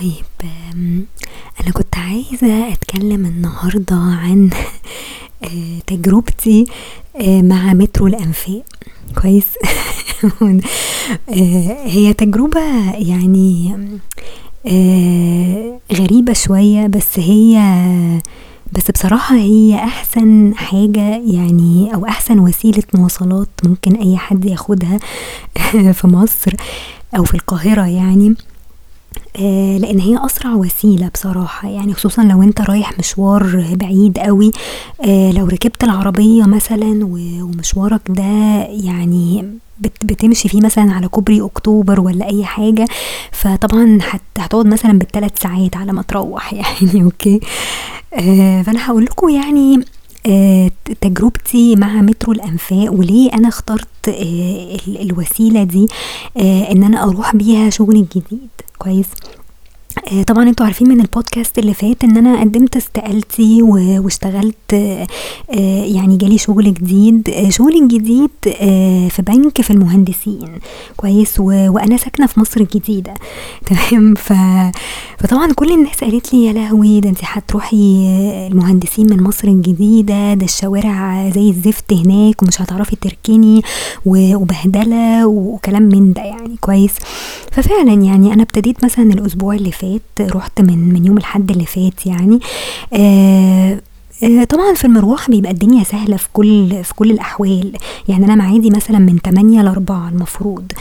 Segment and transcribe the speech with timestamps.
[0.00, 0.50] طيب
[1.60, 4.50] أنا كنت عايزة أتكلم النهاردة عن
[5.44, 6.66] آآ تجربتي
[7.16, 8.62] آآ مع مترو الأنفاق
[9.22, 9.46] كويس؟
[11.28, 13.76] آآ هي تجربة يعني
[14.66, 17.58] آآ غريبة شوية بس هي
[18.72, 24.98] بس بصراحة هي أحسن حاجة يعني أو أحسن وسيلة مواصلات ممكن أي حد ياخدها
[25.98, 26.52] في مصر
[27.16, 28.34] أو في القاهرة يعني
[29.36, 31.68] آآ لإن هي أسرع وسيلة بصراحة.
[31.68, 34.50] يعني خصوصًا لو أنت رايح مشوار بعيد أوي
[35.04, 36.98] آآ لو ركبت العربية مثلًا
[37.42, 38.22] ومشوارك ده
[38.70, 39.44] يعني
[39.80, 42.86] بت بتمشي فيه مثلًا على كوبري أكتوبر والّا أي حاجة
[43.32, 47.40] فطبعًا هت هتقعد مثلًا بال3 ساعات على ما تروّح يعني okay،
[48.14, 49.80] آآ فأنا هاقول لكم يعني
[51.00, 54.12] تجربتي مع مترو الأنفاق وليه أنا اخترت آآ
[54.88, 55.86] ال الوسيلة دي
[56.36, 59.45] آآ إن أنا أروح بيها شغلي الجديد كويس؟ آآ
[60.26, 65.06] طبعًا أنتم عارفين من الpodcast اللي فات إن أنا قدمت استقالتي واشتغلت آآ
[65.84, 70.48] يعني جالي شغل جديد، شغلي الجديد آآ في بنك في المهندسين
[70.96, 73.14] كويس؟ و وأنا ساكنة في مصر الجديدة
[73.66, 74.32] تمام؟ ف
[75.18, 77.00] فطبعًا كل الناس قالت لي: "يا لهوي!
[77.00, 78.06] ده أنتِ هتروحي
[78.52, 83.62] المهندسين من مصر الجديدة، ده الشوارع زي الزفت هناك ومش هتعرفي تركني
[84.06, 86.92] و وبهدلة." وكلام من ده يعني كويس؟
[87.52, 89.85] ففعلًا يعني أنا ابتديت مثلًا الأسبوع اللي فات
[90.20, 92.40] رُحت من من يوم الحد اللي فات يعني.
[92.92, 93.80] آآ
[94.24, 97.72] آآ طبعًا في المروح بيبقى الدنيا سهلة في كل في كل الأحوال،
[98.08, 100.72] يعني أنا ميعادي مثلًا من 08:00 ل16:00 المفروض.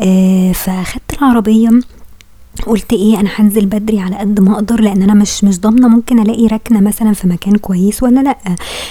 [0.00, 1.70] آآ فأخدت العربية
[2.66, 6.18] قُلت إيه أنا هانزل بدري على قد ما أقدر لإن أنا مش مش ضامنة ممكن
[6.18, 8.38] ألاقي ركنة مثلًا في مكان كويس والّا لأ،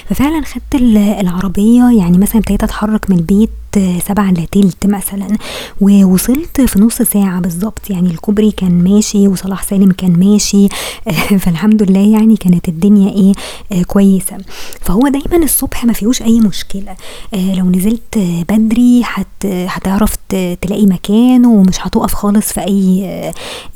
[0.10, 5.38] ففعلًا خدت ال العربية يعني مثلًا ابتديت أتحرك من البيت 07:45 مثلًا.
[5.82, 10.68] ووصلت في نُص ساعة بالضبط، يعني الكوبري كان ماشي وصلاح سالم كان ماشي.
[11.44, 13.34] فالحمد لله يعني كانت الدنيا إيه
[13.72, 14.38] آآ كويسة،
[14.82, 16.96] فهو دايمًا الصبح ما فيهوش أي مشكلة.
[17.34, 18.18] آآ لو نزلت
[18.50, 20.16] بدري هت هتعرف
[20.62, 23.06] تلاقي مكان ومش هتُقف خالص في أي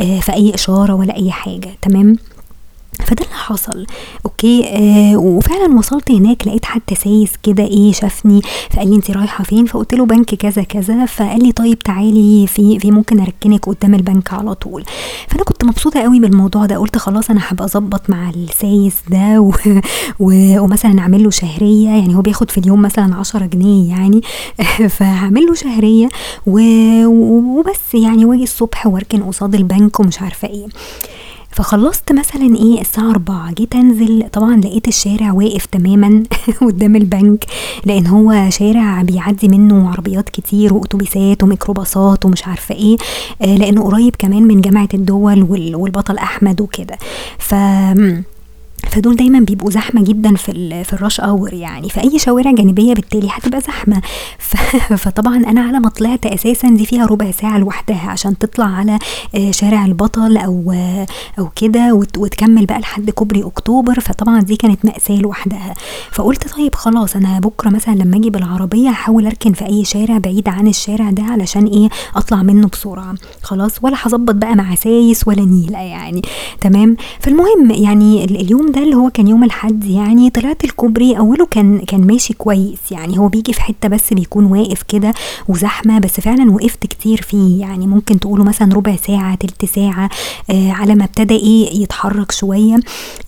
[0.02, 1.70] آآ في أي إشارة ولا أي حاجة.
[1.82, 2.18] تمام؟
[3.02, 3.86] فده اللي حصل
[4.26, 8.42] okay، آآ وفعلًا وصلت هناك لقيت حتى سايس كده إيه شافني
[8.72, 12.80] فقال لي: "أنتِ رايحة فين؟" فقُلت له: "بنك كذا كذا." فقال لي: "طيب تعالي في
[12.80, 14.84] في ممكن أركنِك قدام البنك على طول."
[15.28, 19.52] فأنا كنت مبسوطة أوي بالموضوع ده قُلت خلاص أنا هابقى أضبط مع السايس ده و
[20.20, 24.22] و ومثلًا أعمل له شهرية يعني هو بياخد في اليوم مثلًا 10 جنيه يعني
[24.98, 26.10] فهاعمل له شهرية
[26.48, 26.60] و
[27.06, 30.66] وبس يعني وآجي الصبح وأركن قصاد البنك ومش عارفة إيه.
[31.56, 36.24] فخلصت مثلًا إيه الساعة 16:00 جيت أنزل طبعًا لقيت الشارع واقف تمامًا
[36.62, 37.46] قدام البنك
[37.86, 42.98] لإن هو شارع بيعدي منه عربيات كتير وأوتوبيسات وميكروباصات ومش عارفة إيه
[43.42, 46.98] آآ لإنه قريب كمان من جامعة الدول وال والبطل أحمد وكده.
[47.40, 47.56] ف
[48.96, 53.62] فدول دايمًا بيبقوا زحمة جدًا في في الrush hour يعني، فأي شوارع جانبية بالتالي هتبقى
[53.62, 54.02] زحمة.
[54.40, 54.56] ف
[55.04, 59.00] فطبعًا أنا على ما طلعت أساسًا دي فيها ربع ساعة لوحدها عشان تطلع على
[59.36, 60.74] آآ شارع البطل أو
[61.40, 65.74] أو كده وت وتكمل بقى لحد كوبري أكتوبر، فطبعًا دي كانت مأساة لوحدها،
[66.12, 70.50] فقُلت طيب خلاص أنا بكرة مثلًا لما آجي بالعربية هاحاول أركن في أي شارع بعيد
[70.50, 73.16] عن الشارع ده علشان إيه؟ أطلع منه بسرعة.
[73.44, 76.22] خلاص، ولا هاضبط بقى مع سايس ولا نيلة يعني.
[76.62, 81.46] تمام؟ فالمهم يعني ال اليوم ده اللي هو كان يوم الحد؟ يعني طلعت الكوبري أوله
[81.46, 82.80] كان كان ماشي كويس.
[82.92, 85.14] يعني هو بييجي في حتة بس بيكون واقف كده
[85.48, 87.62] وزحمة بس فعلًا وقفت كتير فيه.
[87.62, 90.10] يعني ممكن تقولوا مثلًا ربع ساعة، تِلت ساعة
[90.50, 92.80] آآ على ما ابتدى إيه يتحرك شوية،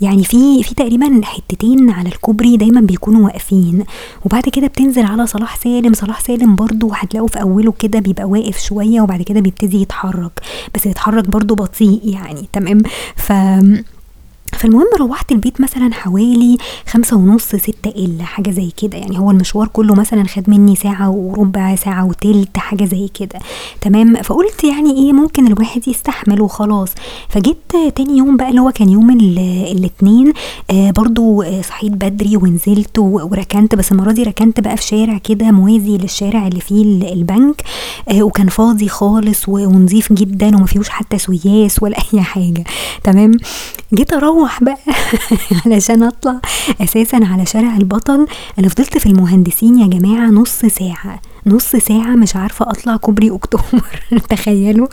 [0.01, 3.83] يعني في في تقريبًا حتتين على الكوبري دايمًا بيكونوا واقفين.
[4.25, 8.59] وبعد كده بتنزل على صلاح سالم، صلاح سالم برضه هتلاقوا في أوله كده بيبقى واقف
[8.63, 10.41] شوية وبعد كده بيبتدي يتحرك،
[10.75, 12.81] بس يتحرك برضه بطيء يعني تمام؟
[13.15, 13.31] ف
[14.53, 19.95] فالمهم روّحت البيت مثلًا حوالي 17:30 18:00 إلا حاجة زي كده، يعني هو المشوار كله
[19.95, 23.39] مثلًا خد مني ساعة وربع، ساعة وتِلت حاجة زي كده.
[23.81, 26.89] تمام؟ فقُلت يعني إيه ممكن الواحد يستحمل وخلاص،
[27.29, 27.57] فجيت
[27.95, 29.39] تاني يوم بقى اللي هو كان يوم ال
[29.71, 30.33] الاتنين
[30.71, 33.75] آآ برضه صحيت بدري ونزلت وركنت.
[33.75, 37.61] بس المرة دي ركنت بقى في شارع كده موازي للشارع اللي فيه ال البنك
[38.09, 42.63] آآ وكان فاضي خالص و ونضيف جدًا وما فيهوش حتى سُيّاس ولا أي حاجة.
[43.03, 43.31] تمام؟
[43.93, 44.77] جيت أروّح بقى.
[45.65, 46.39] علشان أطلع
[46.81, 48.27] أساسًا على شارع البطل،
[48.59, 54.03] أنا فضلت في المهندسين يا جماعة نُص ساعة، نص ساعة مش عارفة أطلع كوبري أكتوبر.
[54.29, 54.87] تخيلوا.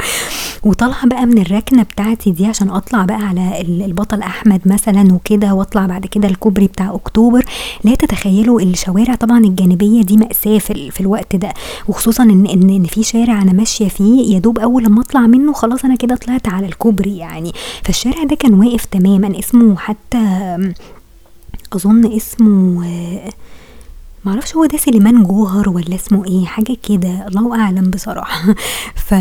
[0.62, 5.86] وطالعة بقى من الركنة بتاعتي دي عشان أطلع بقى على البطل أحمد مثلا وكده وأطلع
[5.86, 7.44] بعد كده الكوبري بتاع أكتوبر.
[7.84, 11.54] لا تتخيلوا الشوارع طبعا الجانبية دي مأساة في, الوقت ده.
[11.88, 15.52] وخصوصا ان ان إن في شارع أنا ماشية فيه يا دوب أول لما أطلع منه
[15.52, 17.52] خلاص أنا كده طلعت على الكوبري يعني.
[17.84, 20.18] فالشارع ده كان واقف تماما اسمه حتى
[21.72, 22.84] أظن اسمه
[24.24, 28.54] معرفش هو ده سليمان جوهر ولا اسمه إيه حاجة كده الله أعلم بصراحة.
[29.06, 29.14] ف...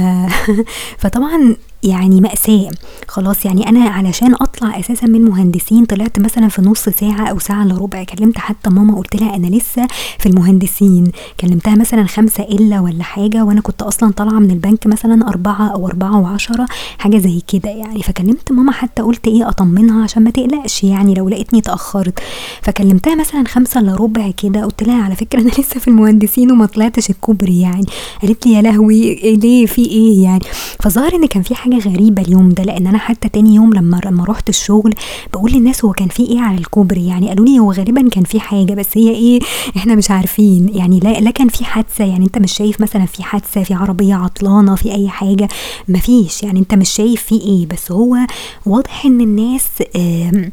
[1.02, 2.70] فطبعا يعني مأساة.
[3.08, 7.64] خلاص يعني أنا علشان أطلع أساسا من مهندسين طلعت مثلا في نص ساعة أو ساعة
[7.64, 9.88] إلا ربع كلمت حتى ماما قلت لها أنا لسه
[10.20, 11.12] في المهندسين.
[11.40, 15.88] كلمتها مثلا خمسة إلا ولا حاجة وأنا كنت أصلا طالعة من البنك مثلا أربعة أو
[15.88, 16.66] أربعة وعشرة
[16.98, 18.04] حاجة زي كده يعني.
[18.04, 22.20] فكلمت ماما حتى قلت إيه أطمنها عشان ما تقلقش يعني لو لقيتني اتأخرت.
[22.62, 26.66] فكلمتها مثلا خمسة إلا ربع كده قلت لها على فكرة أنا لسه في المهندسين وما
[26.66, 27.86] طلعتش الكوبري يعني.
[28.22, 30.44] قالت لي يا لهوي ليه في إيه يعني؟
[30.80, 34.02] فظهر إن كان في حاجة حاجة غريبة اليوم ده لأن أنا حتى تاني يوم لما
[34.06, 34.94] لما رحت الشغل
[35.34, 38.40] بقول للناس هو كان في إيه على الكوبري؟ يعني قالوا لي هو غالبا كان في
[38.40, 39.40] حاجة بس هي إيه؟
[39.78, 40.70] إحنا مش عارفين.
[40.76, 42.04] يعني لا لا كان في حادثة.
[42.06, 45.48] يعني أنت مش شايف مثلا في حادثة في عربية عطلانة في أي حاجة؟
[45.90, 46.44] مفيش.
[46.44, 48.18] يعني أنت مش شايف في إيه؟ بس هو
[48.66, 49.66] واضح إن الناس
[49.96, 50.52] آه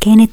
[0.00, 0.30] كانت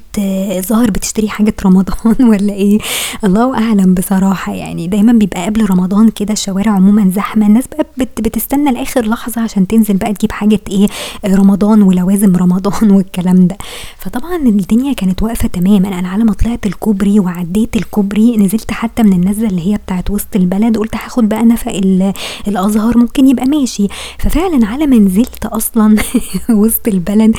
[0.68, 2.78] ظاهر بتشتري حاجة رمضان ولا إيه؟
[3.24, 4.54] الله أعلم بصراحة.
[4.54, 7.46] يعني دايما بيبقى قبل رمضان كده الشوارع عموما زحمة.
[7.46, 10.86] الناس بقى بت بتستنى لآخر لحظة عشان تنزل بقى تجيب حاجة إيه
[11.26, 13.56] رمضان ولوازم رمضان والكلام ده.
[13.98, 15.98] فطبعا الدنيا كانت واقفة تماما.
[15.98, 20.36] أنا على ما طلعت الكوبري وعديت الكوبري نزلت حتى من النزلة اللي هي بتاعت وسط
[20.36, 21.72] البلد قلت هاخد بقى نفق
[22.48, 23.86] الأزهر ممكن يبقى ماشي.
[24.18, 25.96] ففعلا على ما نزلت أصلا
[26.50, 27.36] وسط البلد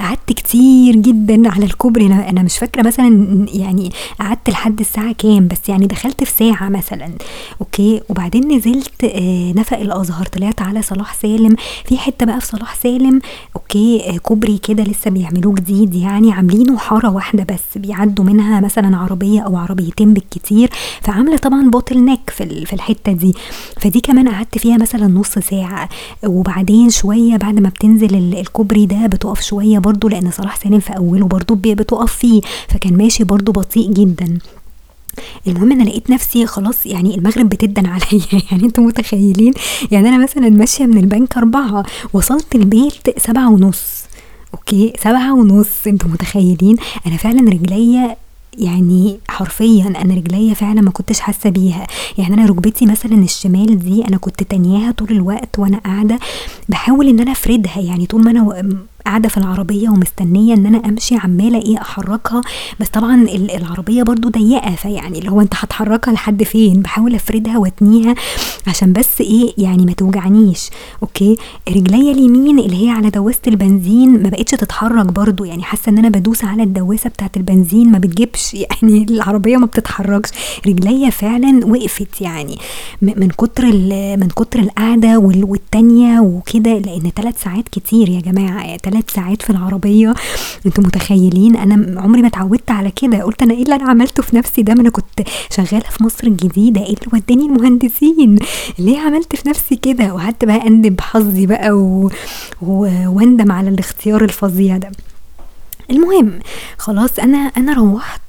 [0.00, 5.68] قعدت كتير جدا على الكوبري أنا مش فاكرة مثلا يعني قعدت لحد الساعة كام بس
[5.68, 7.10] يعني دخلت في ساعة مثلا
[7.60, 12.74] okay؟ وبعدين نزلت آه نفق الأزهر طلعت على صلاح سالم في حتة بقى في صلاح
[12.74, 13.20] سالم
[13.56, 18.96] okay؟ آه كوبري كده لسه بيعملوه جديد يعني عاملينه حارة واحدة بس بيعدوا منها مثلا
[18.96, 20.70] عربية أو عربيتين بالكتير
[21.02, 23.34] فعاملة طبعا bottleneck في في الحتة دي.
[23.80, 25.88] فدي كمان قعدت فيها مثلا نص ساعة.
[26.26, 31.26] وبعدين شوية بعد ما بتنزل الكوبري ده بتقف شوية برضو لأن صلاح سالم في أوله
[31.60, 32.40] برضو بتقف فيه.
[32.68, 34.38] فكان ماشي برضو بطيء جدا.
[35.46, 38.26] المهم أنا لقيت نفسي خلاص يعني المغرب بتدن عليا.
[38.50, 39.52] يعني أنتوا متخيلين؟
[39.90, 44.04] يعني أنا مثلا ماشية من البنك أربعة وصلت البيت سبعة ونص.
[44.54, 46.76] okay؟ سبعة ونص أنتوا متخيلين؟
[47.06, 48.16] أنا فعلا رجليا
[48.58, 51.86] يعني حرفيا أنا رجليا فعلا ما كنتش حاسة بيها.
[52.18, 56.18] يعني أنا ركبتي مثلا الشمال دي أنا كنت تانياها طول الوقت وأنا قاعدة
[56.68, 57.80] بحاول إن أنا أفردها.
[57.80, 58.62] يعني طول ما أنا
[59.06, 62.40] قاعدة في العربية ومستنية إن أنا أمشي عمالة إيه أحركها.
[62.80, 68.14] بس طبعا العربية برضو ضيقة فيعني اللي هو أنت هتحركها لحد فين؟ بحاول أفردها وأتنيها
[68.66, 70.70] عشان بس إيه يعني ما توجعنيش.
[71.02, 71.36] أوكي؟
[71.68, 75.44] رجليا اليمين اللي هي على دواسة البنزين ما بقتش تتحرك برضو.
[75.44, 78.54] يعني حاسة إن أنا بدوس على الدواسة بتاعة البنزين ما بتجيبش.
[78.64, 80.30] يعني العربية ما بتتحركش.
[80.66, 82.58] رجليا فعلا وقفت يعني.
[83.02, 83.64] من كتر
[84.16, 88.76] من كتر القعدة والتانية وكده لأن ثلاث ساعات كتير يا جماعة.
[88.90, 90.14] ثلاث ساعات في العربية.
[90.66, 93.22] أنتوا متخيلين؟ أنا عمري ما اتعودت على كده.
[93.22, 96.26] قلت أنا إيه اللي أنا عملته في نفسي ده؟ ما أنا كنت شغالة في مصر
[96.26, 96.80] الجديدة.
[96.80, 98.38] إيه اللي وداني المهندسين؟
[98.78, 102.10] ليه عملت في نفسي كده؟ وقعدت بقى اندب حظي بقى و...
[102.62, 102.76] و...
[103.08, 104.90] واندم على الاختيار الفظيع ده.
[105.90, 106.38] المهم
[106.78, 108.20] خلاص أنا أنا روحت.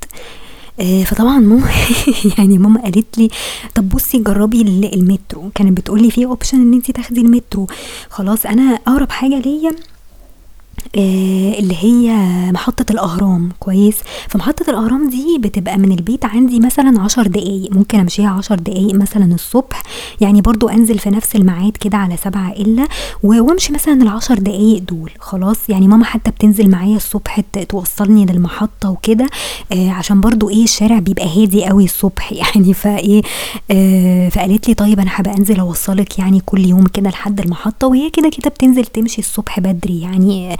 [0.80, 1.70] آه فطبعا ماما
[2.38, 3.30] يعني ماما قالت لي
[3.76, 5.50] طب بصي جربي المترو.
[5.56, 7.68] كانت بتقولي في option إن انت تاخدي المترو.
[8.10, 9.72] خلاص أنا أقرب حاجة ليا
[10.96, 12.12] اللي هي
[12.52, 13.96] محطة الأهرام كويس؟
[14.30, 19.34] فمحطة الأهرام دي بتبقى من البيت عندي مثلا عشر دقايق ممكن أمشيها عشر دقايق مثلا
[19.34, 19.84] الصبح.
[20.22, 22.88] يعني برضو أنزل في نفس الميعاد كده على سبعة إلا
[23.24, 25.12] وأمشي مثلا العشر دقايق دول.
[25.20, 29.28] خلاص يعني ماما حتى بتنزل معايا الصبح توصلني للمحطة وكده
[29.72, 32.32] آه عشان برضو إيه الشارع بيبقى هادي قوي الصبح.
[32.42, 33.22] يعني فإيه
[33.72, 38.10] آه فقالت لي طيب أنا هبقى أنزل أوصلك يعني كل يوم كده لحد المحطة وهي
[38.10, 40.02] كده كده بتنزل تمشي الصبح بدري.
[40.02, 40.58] يعني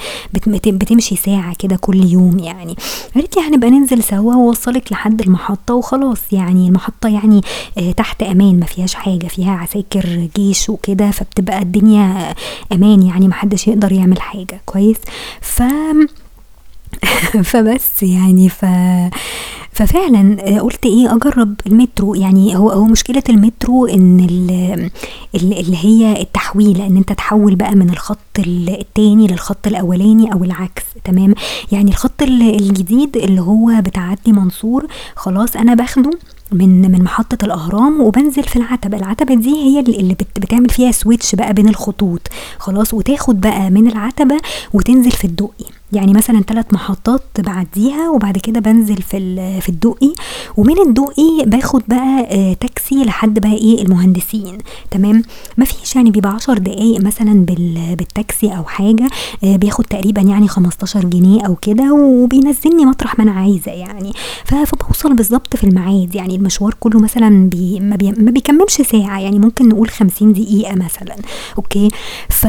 [0.68, 2.76] بتمشي ساعة كده كل يوم يعني.
[3.16, 6.68] قالت لي هنبقى ننزل سوا ووصلك لحد المحطة وخلاص يعني.
[6.68, 7.42] المحطة يعني
[7.98, 12.34] تحت أمان ما فيهاش حاجة فيها عساكر جيش وكده فبتبقى الدنيا
[12.72, 14.62] أمان يعني محدش يقدر يعمل حاجة.
[14.66, 14.98] كويس؟
[15.42, 15.64] ف
[17.52, 18.66] فبس يعني ف
[19.74, 22.16] ففعلا قلت إيه أجرب المترو.
[22.16, 24.20] يعني هو هو مشكلة المترو إن
[25.36, 30.84] اللي هي التحويله إن أنت تحول بقى من الخط التاني للخط الأولاني أو العكس.
[31.04, 31.34] تمام؟
[31.72, 36.12] يعني الخط الجديد اللي هو بتاع عدلي منصور خلاص أنا باخده
[36.52, 38.98] من من محطة الأهرام وبنزل في العتبة.
[38.98, 42.22] العتبة دي هي اللي بتعمل فيها switch بقى بين الخطوط.
[42.58, 44.38] خلاص؟ وتاخد بقى من العتبة
[44.74, 45.81] وتنزل في الدقي.
[45.94, 50.14] يعني مثلا ثلاث محطات بعديها وبعد كده بنزل في في الدقي
[50.58, 54.58] ومن الدقي باخد بقى آه، تاكسي لحد بقى إيه المهندسين.
[54.92, 55.24] تمام؟
[55.58, 57.46] ما فيش يعني بيبقى عشر دقايق مثلا
[57.98, 59.10] بالتاكسي أو حاجة.
[59.44, 64.14] آه، بياخد تقريبا يعني 15 جنيه أو كده وبينزلني مطرح ما أنا عايزة يعني.
[64.46, 66.16] فبوصل بالظبط في الميعاد.
[66.16, 69.20] يعني المشوار كله مثلا بي ما, بي ما بيكملش ساعة.
[69.20, 71.16] يعني ممكن نقول 50 دقيقة مثلا.
[71.58, 71.90] okay؟
[72.30, 72.48] ف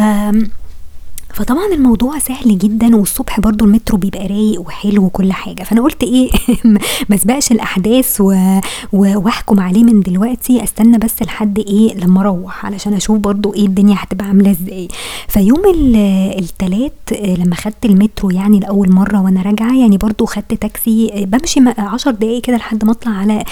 [1.32, 5.62] فطبعا الموضوع سهل جدا والصبح برضو المترو بيبقى رايق وحلو وكل حاجة.
[5.62, 6.30] فأنا قلت إيه
[7.08, 8.58] ما أسبقش الأحداث و...
[8.92, 10.64] وأحكم عليه من دلوقتي.
[10.64, 14.88] أستنى بس لحد إيه لما أروح علشان أشوف برضو إيه الدنيا هتبقى عاملة إزاي.
[15.28, 15.62] فيوم
[16.38, 16.92] التلات
[17.38, 22.42] لما خدت المترو يعني لأول مرة وأنا راجعة يعني برضو خدت تاكسي بمشي عشر دقايق
[22.42, 23.44] كده لحد ما أطلع على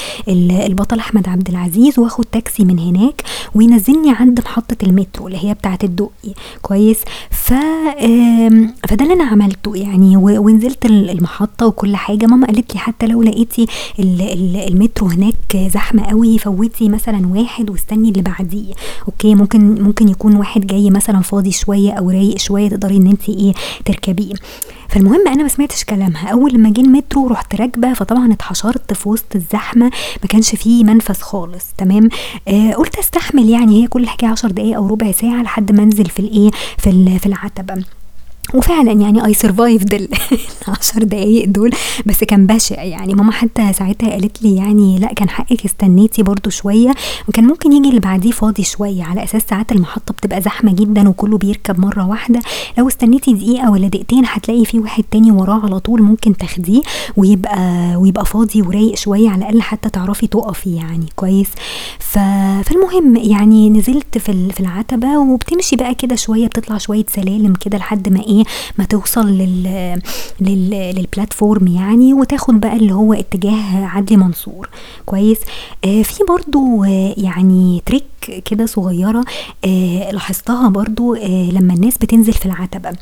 [0.67, 3.23] البطل أحمد عبد العزيز وآخد تاكسي من هناك
[3.55, 6.35] وينزلني عند محطة المترو اللي هي بتاعة الدقي.
[6.63, 6.99] كويس؟
[7.31, 7.55] ف
[8.89, 12.27] فده اللي أنا عملته يعني ونزلت المحطة وكل حاجة.
[12.27, 13.67] ماما قالت لي حتى لو لقيتي
[13.99, 18.75] المترو هناك زحمة قوي فوتي مثلا واحد واستني اللي بعديه.
[19.09, 23.29] okay ممكن ممكن يكون واحد جاي مثلا فاضي شوية أو رايق شوية تقدري إن انت
[23.29, 23.53] إيه
[23.85, 24.35] تركبيه.
[24.89, 26.29] فالمهم أنا ما سمعتش كلامها.
[26.29, 29.85] أول لما جه المترو رحت راكبة فطبعا اتحشرت في وسط الزحمة
[30.23, 31.65] ما كانش فيه منفذ خالص.
[31.79, 32.09] تمام؟
[32.49, 36.07] آه قلت أستحمل يعني هي كل حكايه عشر دقايق أو ربع ساعة لحد ما أنزل
[36.07, 37.60] في الإيه في في العتبة.
[37.61, 39.95] وفعلا يعني I survived
[40.69, 41.71] العشر دقايق دول
[42.07, 43.15] بس كان بشع يعني.
[43.15, 46.95] ماما حتى ساعتها قالت لي يعني لا كان حقك استنيتي برضو شوية
[47.29, 49.03] وكان ممكن يجي اللي بعديه فاضي شوية.
[49.05, 52.41] على أساس ساعات المحطة بتبقى زحمة جدا وكله بيركب مرة واحدة.
[52.79, 56.83] لو استنيتي دقيقة ولا دقيقتين هتلاقي في واحد تاني وراه على طول ممكن تاخديه
[57.17, 61.49] ويبقى ويبقى فاضي ورايق شوية على الأقل حتى تعرفي تقفي يعني كويس.
[61.99, 68.21] فالمهم يعني نزلت في العتبة وبتمشي بقى كده شوية بتطلع شوية سلالم كده لحد ما
[68.31, 68.45] إيه
[68.79, 69.65] ما توصل لل,
[70.41, 70.71] لل...
[70.71, 74.69] للبلاتفورم يعني وتاخد بقى اللي هو اتجاه عدلي منصور.
[75.07, 75.39] كويس؟
[75.85, 78.05] آه في برضو آه يعني تريك
[78.45, 79.25] كده صغيرة
[79.65, 82.93] آه لاحظتها برضو آه لما الناس بتنزل في العتبة.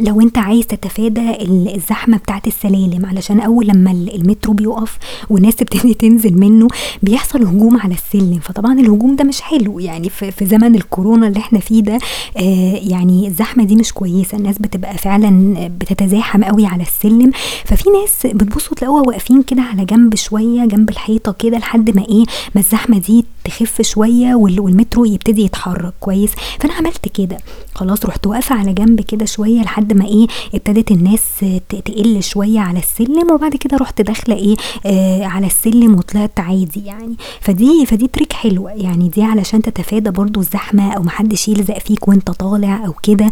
[0.00, 1.36] لو انت عايز تتفادى
[1.76, 4.98] الزحمة بتاعت السلالم علشان أول لما المترو بيقف
[5.30, 6.68] والناس تبتدي تنزل منه
[7.02, 8.38] بيحصل هجوم على السلم.
[8.42, 11.98] فطبعا الهجوم ده مش حلو يعني في زمن الكورونا اللي إحنا فيه ده
[12.36, 14.38] آه يعني الزحمة دي مش كويسة.
[14.38, 17.30] الناس بتبقى فعلا بتتزاحم قوي على السلم.
[17.64, 22.24] ففي ناس بتبصوا تلاقوها واقفين كده على جنب شوية جنب الحيطة كده لحد ما إيه
[22.54, 26.30] ما الزحمة دي تخف شوية والمترو يبتدي يتحرك كويس.
[26.60, 27.38] فأنا عملت كده.
[27.74, 31.22] خلاص رحت واقفة على جنب كده شوية لحد ما إيه ابتدت الناس
[31.68, 37.16] تقل شوية على السلم وبعد كده رحت داخلة إيه آه على السلم وطلعت عادي يعني.
[37.40, 42.30] فدي فدي تريك حلوة يعني دي علشان تتفادى برضو الزحمة أو محدش يلزق فيك وأنت
[42.30, 43.30] طالع أو كده.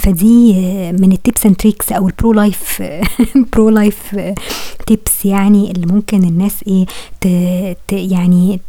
[0.00, 0.52] فدي
[0.92, 2.82] من ال tips and tricks أو ال pro life
[3.52, 4.16] pro life
[4.86, 6.86] tips يعني اللي ممكن الناس إيه
[7.20, 8.60] ت يعني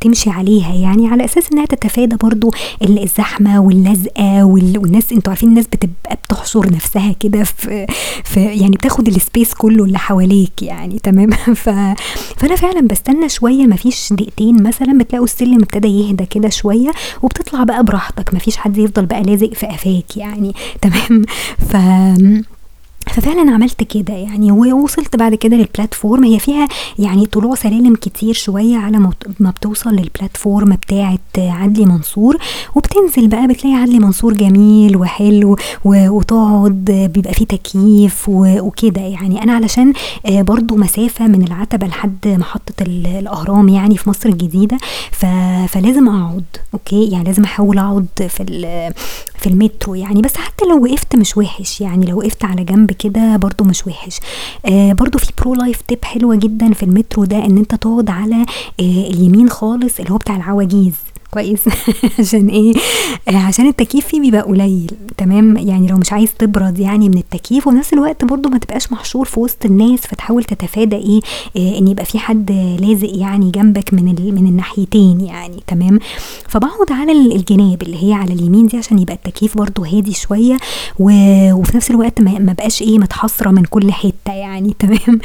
[0.00, 2.50] تمشي عليها يعني على أساس إنها تتفادى برضو
[2.82, 7.86] الزحمة واللزقة والناس أنتوا عارفين الناس بتبقى بتحشر تحشر نفسها كده في,
[8.24, 11.30] في يعني بتاخد ال space كله اللي حواليك يعني تمام؟
[11.62, 11.68] ف
[12.36, 16.90] فأنا فعلا بستنى شوية مفيش دقيقتين مثلا بتلاقوا السلم ابتدى يهدى كده شوية
[17.22, 21.22] وبتطلع بقى براحتك مفيش حد يفضل بقى لازق في قفاك يعني تمام؟
[21.58, 21.76] ف
[23.06, 26.68] ففعلا عملت كده يعني ووصلت بعد كده للبلاتفورم هي فيها
[26.98, 28.98] يعني طلوع سلالم كتير شوية على
[29.40, 32.36] ما بتوصل للبلاتفورم بتاعة عدلي منصور.
[32.74, 39.42] وبتنزل بقى بتلاقي عدلي منصور جميل وحلو وتقعد بيبقى فيه تكييف وكده يعني.
[39.42, 39.92] أنا علشان
[40.28, 44.78] برضو مسافة من العتبة لحد محطة الأهرام يعني في مصر الجديدة.
[45.68, 48.92] فلازم أقعد okay؟ يعني لازم أحاول أقعد في
[49.38, 50.22] في المترو يعني.
[50.22, 54.20] بس حتى لو وقفت مش وحش يعني لو وقفت على جنب كده برضو مش وحش.
[54.66, 58.34] آه برضو في pro life tip حلوة جدا في المترو ده إن أنت تقعد على
[58.80, 60.94] آه اليمين خالص اللي هو بتاع العواجيز.
[61.32, 61.60] كويس
[62.18, 62.72] عشان إيه؟
[63.28, 67.66] آه عشان التكييف فيه بيبقى قليل تمام؟ يعني لو مش عايز تبرد يعني من التكييف
[67.66, 71.20] وفي نفس الوقت برضو ما تبقاش محشور في وسط الناس فتحاول تتفادى إيه؟
[71.56, 75.98] آه إن يبقى في حد لازق يعني جنبك من من الناحيتين يعني تمام؟
[76.48, 80.56] فبقعد على الجناب اللي هي على اليمين دي عشان يبقى التكييف برضو هادي شوية
[80.98, 85.20] وفي نفس الوقت ما بقاش إيه متحصرة من كل حتة يعني تمام؟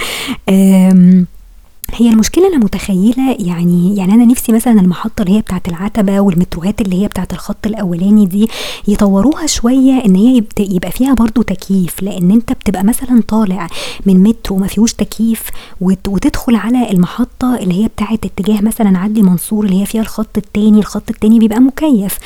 [1.94, 6.82] هي المشكلة أنا متخيلة يعني يعني أنا نفسي مثلا المحطة اللي هي بتاعة العتبة والمتروهات
[6.82, 8.48] اللي هي بتاعة الخط الأولاني دي
[8.88, 13.68] يطوروها شوية إن هي يبقى فيها برضو تكييف لأن أنت بتبقى مثلا طالع
[14.06, 15.44] من مترو ما فيهوش تكييف
[15.82, 20.80] وتدخل على المحطة اللي هي بتاعة اتجاه مثلا عدلي منصور اللي هي فيها الخط التاني
[20.80, 22.18] الخط التاني بيبقى مكيف.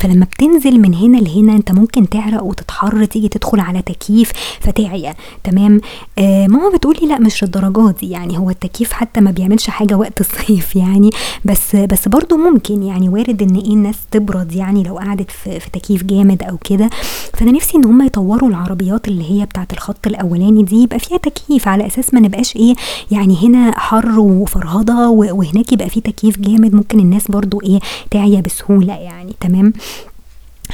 [0.00, 5.14] فلما بتنزل من هنا لهنا أنت ممكن تعرق وتتحر تيجي تدخل على تكييف فتعيا
[5.44, 5.80] تمام؟
[6.18, 10.20] آه ماما بتقولي لا مش الدرجات دي يعني هو التكييف حتى ما بيعملش حاجة وقت
[10.20, 11.10] الصيف يعني.
[11.44, 15.70] بس بس برضه ممكن يعني وارد إن إيه الناس تبرد يعني لو قعدت في, في
[15.70, 16.90] تكييف جامد أو كده.
[17.34, 21.68] فأنا نفسي إن هم يطوروا العربيات اللي هي بتاعة الخط الأولاني دي يبقى فيها تكييف
[21.68, 22.74] على أساس ما نبقاش إيه
[23.10, 26.74] يعني هنا حر وفرهضة وهناك يبقى فيه تكييف جامد.
[26.74, 27.78] ممكن الناس برضو إيه
[28.10, 29.72] تعيا بسهولة يعني تمام؟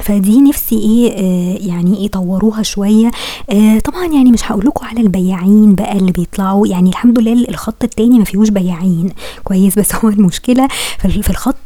[0.03, 3.11] فدي نفسي إيه آه يعني إيه طوروها شوية.
[3.51, 6.67] آه طبعا يعني مش هقول لكم على البياعين بقى اللي بيطلعوا.
[6.67, 9.11] يعني الحمد لله الخط التاني ما فيهوش بياعين.
[9.45, 11.57] كويس بس هو المشكلة في الخط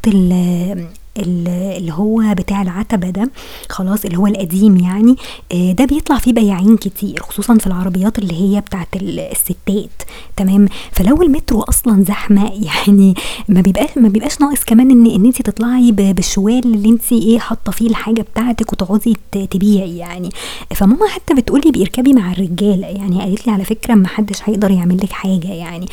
[1.16, 3.31] اللي هو بتاع العتبة ده
[3.69, 5.16] خلاص اللي هو القديم يعني
[5.52, 10.02] آه، ده بيطلع فيه بياعين كتير خصوصا في العربيات اللي هي بتاعت الستات
[10.37, 13.14] تمام؟ فلو المترو أصلا زحمة يعني
[13.49, 17.73] ما بيبقاش ما بيبقاش ناقص كمان ان إن انت تطلعي بالشوال اللي انت إيه حاطة
[17.73, 19.16] فيه الحاجة بتاعتك وتقعدي
[19.50, 20.31] تبيعي يعني.
[20.75, 24.97] فماما حتى بتقولي بيركبي مع الرجالة يعني قالت لي على فكرة ما حدش هيقدر يعمل
[24.97, 25.87] لك حاجة يعني.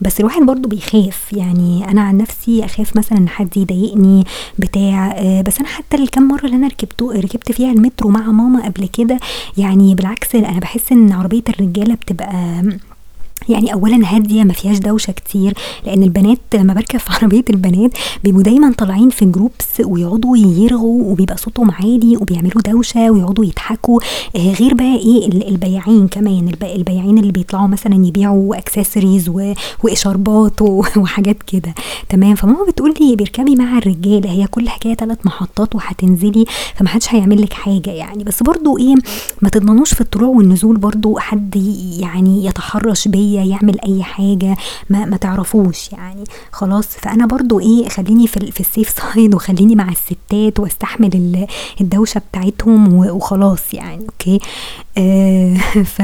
[0.00, 4.24] بس الواحد برضو بيخاف يعني أنا عن نفسي أخاف مثلا حد يضايقني
[4.66, 8.64] بتاع آه، بس أنا حتى الكام مرة اللي أنا ركبته ركبت فيها المترو مع ماما
[8.64, 9.18] قبل كده
[9.58, 12.62] يعني بالعكس أنا بحس إن عربية الرجالة بتبقى
[13.48, 15.54] يعني اولا هادية ما فيهاش دوشة كتير
[15.86, 17.90] لأن البنات لما بركب في عربية البنات
[18.24, 24.00] بيبقوا دايما طالعين في groups ويقعدوا يرغوا وبيبقى صوتهم عالي وبيعملوا دوشة ويقعدوا يضحكوا.
[24.36, 29.30] آه غير بقى إيه البياعين كمان البياعين اللي بيطلعوا مثلا يبيعوا اكسسوارز
[29.82, 30.62] وإشاربات
[30.96, 31.74] وحاجات كده.
[32.08, 37.14] تمام؟ فماما بتقول لي اركبي مع الرجالة هي كل حكاية ثلاث محطات وهتنزلي فما حدش
[37.14, 38.24] هيعمل لك حاجة يعني.
[38.24, 38.94] بس برضو إيه
[39.42, 41.56] ما تضمنوش في الطلوع والنزول برضو حد
[42.00, 44.56] يعني يتحرش بيا يعمل أي حاجة
[44.90, 46.24] ما, ما تعرفوش يعني.
[46.52, 51.46] خلاص فأنا برضو إيه خليني في, في ال safe side وخليني مع الستات واستحمل
[51.80, 54.40] الدوشة بتاعتهم وخلاص يعني okay؟
[54.98, 55.54] آه
[55.94, 56.02] ف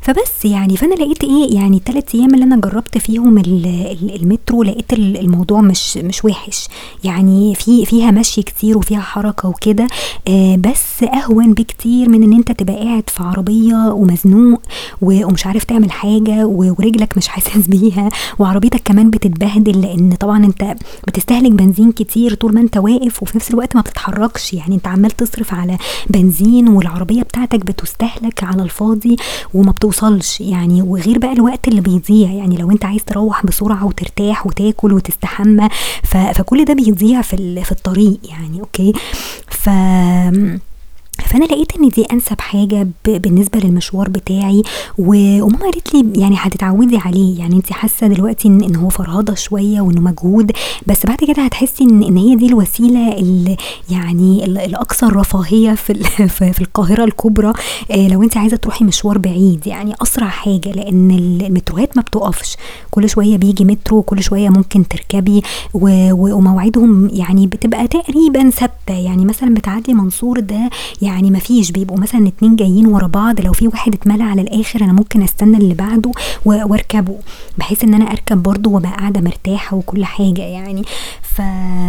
[0.00, 5.60] فبس يعني فأنا لقيت إيه يعني الثلاث أيام اللي أنا جربت فيهم المترو لقيت الموضوع
[5.60, 6.68] مش مش وحش.
[7.04, 9.86] يعني في فيها مشي كتير وفيها حركة وكده
[10.28, 14.62] آه بس أهون بكتير من إن أنت تبقى قاعد في عربية ومزنوق
[15.02, 20.74] ومش عارف تعمل حاجة ورجلك مش حاسس بيها وعربيتك كمان بتتبهدل لأن طبعا أنت
[21.08, 24.52] بتستهلك بنزين كتير طول ما أنت واقف وفي نفس الوقت ما بتتحركش.
[24.54, 25.78] يعني أنت عمال تصرف على
[26.10, 29.16] بنزين والعربية بتاعتك بتستهلك على الفاضي
[29.62, 30.40] وما بتوصلش.
[30.40, 32.30] يعني وغير بقى الوقت اللي بيضيع.
[32.30, 35.68] يعني لو انت عايز تروح بسرعة وترتاح وتاكل وتستحمى.
[36.34, 38.92] فكل ده بيضيع في في الطريق يعني أوكي؟
[39.50, 39.68] ف
[41.26, 44.62] فانا لقيت ان دي انسب حاجة بالنسبة للمشوار بتاعي
[44.98, 50.00] وماما قالت لي يعني هتتعودي عليه يعني انت حاسة دلوقتي ان, هو فرهضة شوية وانه
[50.00, 50.52] مجهود
[50.86, 53.16] بس بعد كده هتحسي ان, إن هي دي الوسيلة
[53.90, 55.94] يعني الاكثر رفاهيه في
[56.28, 57.52] في القاهرة الكبرى
[57.90, 62.56] آه، لو انت عايزة تروحي مشوار بعيد يعني أسرع حاجة لأن المتروهات ما بتقفش
[62.90, 65.42] كل شوية بيجي مترو كل شوية ممكن تركبي
[65.74, 70.70] ومواعيدهم يعني بتبقى تقريبا ثابتة يعني مثلا بتعدي منصور ده
[71.02, 74.84] يعني ما فيش بيبقوا مثلا اتنين جايين ورا بعض لو في واحد اتملى على الآخر
[74.84, 76.12] أنا ممكن أستنى اللي بعده
[76.44, 77.16] وأركبه
[77.58, 80.82] بحيث إن أنا أركب برضه وأبقى قاعدة مرتاحة وكل حاجة يعني.
[81.22, 81.40] ف...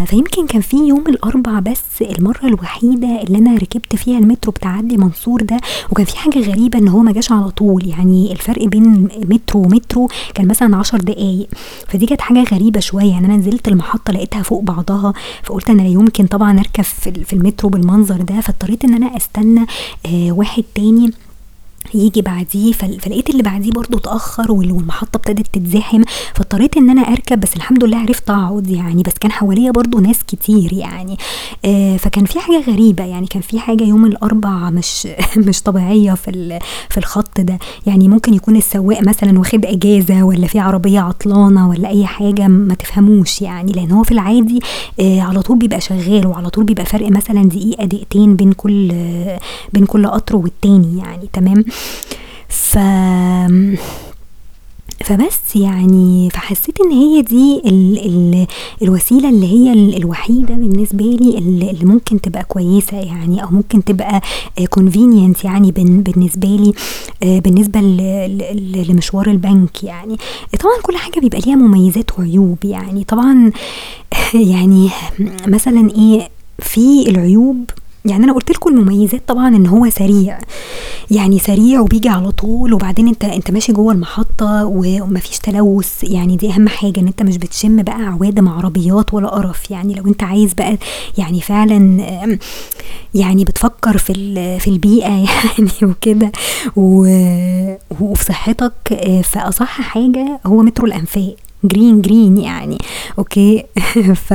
[0.06, 4.98] فيمكن كان في يوم الاربع بس المرة الوحيدة اللي أنا ركبت فيها المترو بتاع عدلي
[4.98, 5.58] منصور ده
[5.92, 7.88] وكان في حاجة غريبة إن هو ما جاش على طول.
[7.88, 11.48] يعني الفرق بين مترو ومترو كان مثلا عشر دقايق.
[11.88, 13.12] فدي كانت حاجة غريبة شوية.
[13.12, 16.84] يعني أنا نزلت المحطة لقيتها فوق بعضها فقلت أنا لا يمكن طبعا أركب
[17.24, 19.66] في المترو بالمنظر ده فاضطريت إن أنا استنى
[20.06, 21.12] آه واحد تاني
[21.94, 26.04] يجي بعديه فلقيت اللي بعديه برضه اتأخر والمحطة ابتدت تتزاحم
[26.36, 30.20] فاضطريت إن أنا أركب بس الحمد لله عرفت أقعد يعني بس كان حواليا برضه ناس
[30.28, 31.18] كتير يعني.
[31.66, 35.08] آه فكان في حاجة غريبة يعني كان في حاجة يوم الاربع مش
[35.48, 37.60] مش طبيعية في في الخط ده.
[37.88, 42.74] يعني ممكن يكون السواق مثلا واخد إجازة ولا في عربية عطلانة ولا أي حاجة ما
[42.76, 44.60] تفهموش يعني لأن هو في العادي
[45.00, 48.94] آه على طول بيبقى شغال وعلى طول بيبقى فرق مثلا دقيقة دقيقتين بين كل
[49.74, 51.66] بين كل قطر والتاني يعني تمام؟
[52.50, 52.78] ف
[55.04, 58.48] فبس يعني فحسيت إن هي دي ال ال
[58.82, 64.22] الوسيلة اللي هي الوحيدة بالنسبة لي اللي ممكن تبقى كويسة يعني أو ممكن تبقى
[64.70, 66.74] كونفينينت يعني بالنسبة لي
[67.40, 67.80] بالنسبة
[68.90, 70.18] لمشوار البنك يعني.
[70.60, 73.04] طبعا كل حاجة بيبقى ليها مميزات وعيوب يعني.
[73.04, 73.52] طبعا
[74.52, 74.90] يعني
[75.48, 77.66] مثلا إيه في العيوب
[78.06, 80.40] يعني أنا قلت لكم المميزات طبعا إن هو سريع.
[81.14, 86.04] يعني سريع وبيجي على طول وبعدين انت انت ماشي جوه المحطة ومفيش تلوث.
[86.04, 89.72] يعني دي أهم حاجة إن انت مش بتشم بقى عوادم عربيات ولا قرف.
[89.72, 90.78] يعني لو انت عايز بقى
[91.18, 92.38] يعني فعلا
[93.16, 94.14] يعني بتفكر في
[94.60, 95.10] في البيئة
[95.58, 96.32] يعني وكده
[96.76, 98.74] وفي صحتك
[99.24, 101.36] فأصح حاجة هو مترو الأنفاق.
[101.64, 102.78] جرين جرين يعني.
[103.20, 103.64] okay
[104.28, 104.34] ف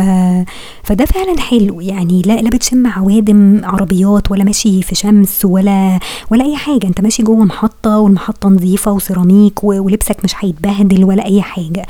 [0.85, 2.23] فده فعلا حلو يعني.
[2.23, 5.99] لا لا بتشم عوادم عربيات ولا ماشي في شمس ولا
[6.31, 6.87] ولا أي حاجة.
[6.87, 11.87] أنت ماشي جوه محطة والمحطة نظيفة وسيراميك ولبسك مش هيتبهدل ولا أي حاجة.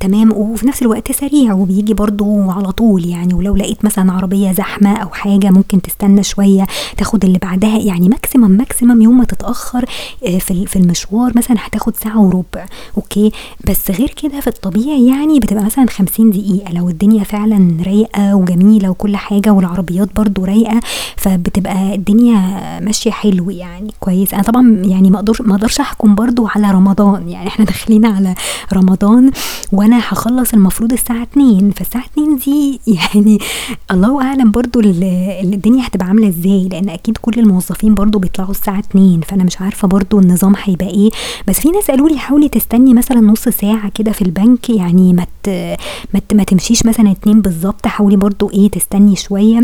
[0.00, 4.92] تمام وفي نفس الوقت سريع وبيجي برضو على طول يعني ولو لقيت مثلا عربية زحمة
[4.96, 6.66] أو حاجة ممكن تستنى شوية
[6.96, 9.84] تاخد اللي بعدها يعني maximum maximum يوم ما تتأخر
[10.20, 12.66] في في المشوار مثلا هتاخد ساعة وربع
[12.96, 13.32] أوكي؟
[13.68, 18.88] بس غير كده في الطبيعي يعني بتبقى مثلا خمسين دقيقة لو الدنيا فعلا رايقة وجميلة
[18.90, 20.80] وكل حاجة والعربيات برضو رايقة
[21.16, 24.34] فبتبقى الدنيا ماشية حلو يعني كويس.
[24.34, 28.34] أنا طبعا يعني ما أقدرش ما أقدرش أحكم برضو على رمضان يعني إحنا داخلين على
[28.72, 29.30] رمضان
[29.72, 33.38] وأنا هخلص المفروض الساعة 2 فالساعة 2 دي يعني
[33.90, 39.20] الله أعلم برضو الدنيا هتبقى عاملة إزاي لأن أكيد كل الموظفين برضو بيطلعوا الساعة 2
[39.20, 41.10] فأنا مش عارفة برضو النظام هيبقى إيه.
[41.48, 45.26] بس في ناس قالوا لي حاولي تستني مثلا نص ساعة كده في البنك يعني ما
[46.32, 49.60] ما تمشيش مثلا 2 بالظبط حاولي برضو إيه تستني شوية.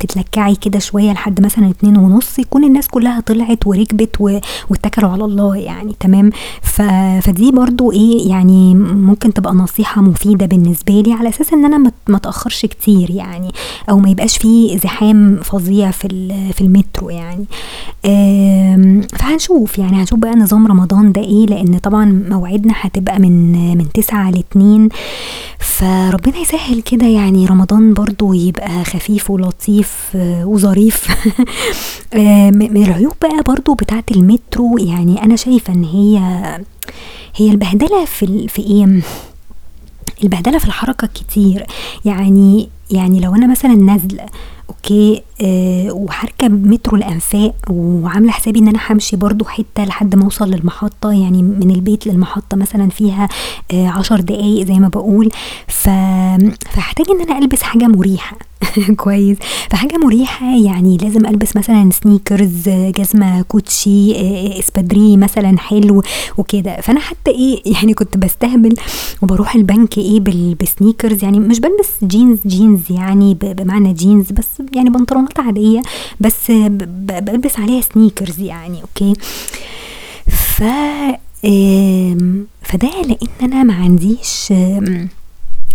[0.00, 4.20] تتلكعي كده شوية لحد مثلا اتنين ونص يكون الناس كلها طلعت وركبت
[4.70, 6.30] واتكلوا على الله يعني تمام؟
[6.62, 6.82] ف...
[7.22, 12.16] فدي برضو إيه يعني ممكن تبقى نصيحة مفيدة بالنسبة لي على أساس إن أنا ما
[12.16, 13.52] اتأخرش كتير يعني
[13.90, 16.08] أو ما يبقاش فيه زحام فظيع في,
[16.52, 17.44] في المترو يعني.
[19.18, 24.30] فهنشوف يعني هنشوف بقى نظام رمضان ده إيه لأن طبعا موعدنا هتبقى من من تسعة
[24.30, 24.88] لاتنين.
[25.58, 29.71] فربنا يسهل كده يعني رمضان برضو يبقى خفيف ولطيف
[30.44, 31.08] وظريف.
[32.58, 36.18] من العيوب بقى برضو بتاعت المترو يعني أنا شايفة إن هي
[37.36, 39.00] هي البهدلة في, في إيه؟
[40.24, 41.66] البهدلة في الحركة كتير.
[42.04, 44.26] يعني يعني لو أنا مثلا نازلة
[44.68, 50.50] okay آه وهركب مترو الانفاق وعاملة حسابي إن أنا همشي برضو حتة لحد ما أوصل
[50.50, 53.28] للمحطة يعني من البيت للمحطة مثلا فيها
[53.72, 55.30] آه عشر دقايق زي ما بقول.
[55.68, 58.36] فهحتاج إن أنا ألبس حاجة مريحة.
[58.96, 59.36] كويس.
[59.70, 64.12] فحاجة مريحة يعني لازم ألبس مثلا sneakers جزمة كوتشي
[64.58, 66.02] اسبادري مثلا حلو
[66.38, 66.80] وكده.
[66.80, 68.74] فأنا حتى إيه يعني كنت بستهبل
[69.22, 70.20] وبروح البنك إيه
[70.60, 71.24] ب sneakers.
[71.24, 75.82] يعني مش بلبس جينز جينز يعني بمعنى جينز بس يعني بنطلونات عادية
[76.20, 79.14] بس بلبس عليها sneakers يعني okay.
[80.28, 80.62] ف
[82.62, 84.52] فده لأن أنا ما عنديش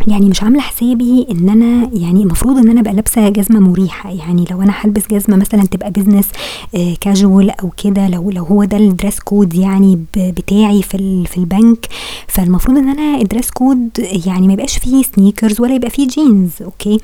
[0.07, 4.11] يعني مش عاملة حسابي إن أنا يعني المفروض إن أنا أبقى لابسة جزمة مريحة.
[4.11, 6.25] يعني لو أنا هلبس جزمة مثلا تبقى business
[6.75, 11.37] آه كاجوال أو كده لو لو هو ده ال dress code يعني بتاعي في في
[11.37, 11.87] البنك
[12.27, 13.89] فالمفروض إن أنا ال dress code
[14.25, 16.99] يعني ما يبقاش فيه sneakers ولا يبقى فيه جينز okay؟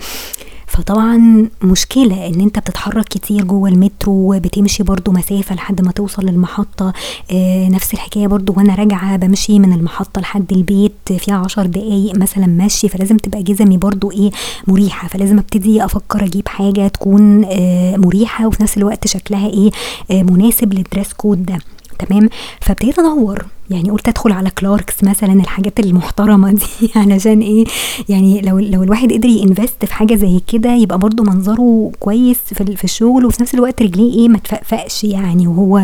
[0.77, 6.93] فطبعا مشكلة إن أنت بتتحرك كتير جوه المترو بتمشي برضو مسافة لحد ما توصل للمحطة.
[7.31, 12.47] آه نفس الحكاية برضو وأنا راجعة بمشي من المحطة لحد البيت فيها عشر دقايق مثلا
[12.47, 14.31] مشي فلازم تبقى جزمي برضو إيه
[14.67, 15.07] مريحة.
[15.07, 19.71] فلازم أبتدي أفكر أجيب حاجة تكون آه مريحة وفي نفس الوقت شكلها إيه
[20.11, 21.59] آه مناسب لل dress code ده.
[22.05, 22.29] تمام؟
[22.61, 23.45] فابتديت أدور.
[23.69, 27.65] يعني قلت أدخل على Clarks مثلا الحاجات المحترمة دي علشان إيه؟
[28.09, 32.75] يعني لو لو الواحد قدر invest في حاجة زي كده يبقى برضو منظره كويس في,
[32.75, 35.81] في الشغل وفي نفس الوقت رجليه إيه؟ ما تفقفقش يعني وهو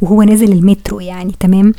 [0.00, 1.72] وهو نازل المترو يعني تمام؟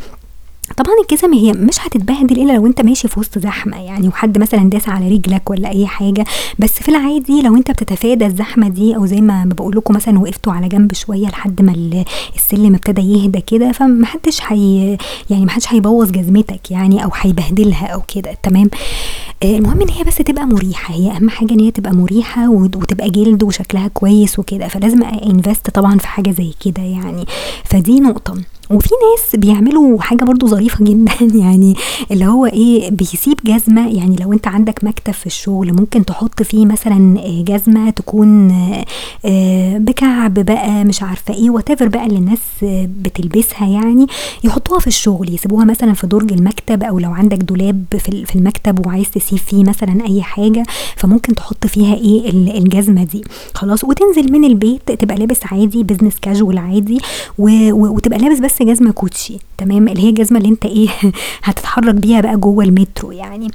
[0.78, 4.70] طبعا الجزم هي مش هتتبهدل إلا لو أنت ماشي في وسط زحمة يعني وحد مثلا
[4.70, 6.26] داس على رجلك ولا أي حاجة.
[6.60, 10.54] بس في العادي لو أنت بتتفادى الزحمة دي أو زي ما بقول لكم مثلا وقفتوا
[10.54, 12.04] على جنب شوية لحد ما
[12.36, 14.98] السلم ابتدى يهدى كده فمحدش هي
[15.30, 18.38] يعني محدش هيبوظ جزمتك يعني أو هيبهدلها أو كده.
[18.44, 18.70] تمام؟
[19.44, 20.94] المهم إن هي بس تبقى مريحة.
[20.94, 24.68] هي أهم حاجة إن هي تبقى مريحة وتبقى جلد وشكلها كويس وكده.
[24.68, 27.26] فلازم انفست طبعا في حاجة زي كده يعني.
[27.64, 28.36] فدي نقطة.
[28.74, 31.12] وفي ناس بيعملوا حاجة برضو ظريفة جدًا.
[31.46, 31.76] يعني
[32.12, 33.88] اللي هو إيه، بيسيب جزمة.
[33.90, 38.52] يعني لو أنت عندك مكتب في الشغل ممكن تحط فيه مثلًا جزمة تكون
[39.26, 42.40] آه، بكعب بقى مش عارفة إيه whatever بقى اللي الناس
[43.02, 44.08] بتلبسها يعني
[44.44, 45.34] يحطوها في الشغل.
[45.34, 47.86] يسيبوها مثلًا في درج المكتب أو لو عندك دولاب
[48.28, 50.64] في المكتب وعايز تسيب فيه مثلًا أي حاجة
[50.96, 53.24] فممكن تحط فيها إيه الجزمة دي.
[53.54, 53.84] خلاص.
[53.84, 57.00] وتنزل من البيت تبقى لابس عادي business casual عادي
[57.38, 60.90] وتبقى لابس بس جزمة كوتشي تمام؟ اللي هي الجزمة اللي أنت إيه
[61.44, 63.48] هتتحرك بيها بقى جوه المترو يعني.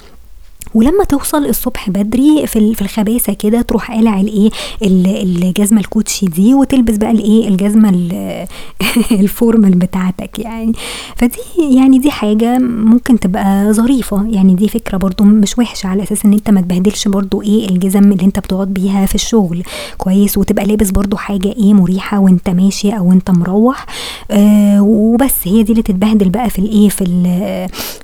[0.76, 4.50] ولما توصل الصبح بدري في في الخباثة كده تروح قالع الايه
[4.82, 7.88] الجزمة الكوتشي دي وتلبس بقى الايه الجزمة
[9.20, 10.72] ال formal بتاعتك يعني.
[11.16, 11.38] فدي
[11.76, 14.26] يعني دي حاجة ممكن تبقى ظريفة.
[14.30, 18.12] يعني دي فكرة برضو مش وحشة على أساس إن أنت ما تبهدلش برضو إيه الجزم
[18.12, 19.62] اللي أنت بتقعد بيها في الشغل.
[19.98, 23.86] كويس؟ وتبقى لابس برضو حاجة إيه مريحة وأنت ماشي أو أنت مروح.
[24.30, 27.04] آه وبس هي دي اللي تتبهدل بقى في الايه في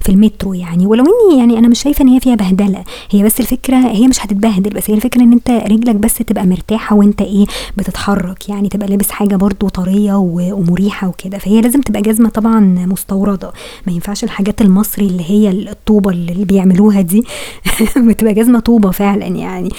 [0.00, 0.86] في المترو يعني.
[0.86, 4.08] ولو إني يعني أنا مش شايفة إن هي فيها بهدلة بهدله هي بس الفكرة هي
[4.08, 7.46] مش هتتبهدل بس هي الفكرة إن أنت رجلك بس تبقى مرتاحة وأنت إيه
[7.76, 8.48] بتتحرك.
[8.48, 11.38] يعني تبقى لابس حاجة برضو طرية ومريحة وكده.
[11.38, 13.52] فهي لازم تبقى جزمة طبعا مستوردة.
[13.86, 17.24] ما ينفعش الحاجات المصري اللي هي الطوبة اللي بيعملوها دي
[18.08, 19.70] بتبقى جزمة طوبة فعلا يعني.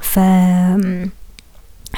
[0.00, 0.18] ف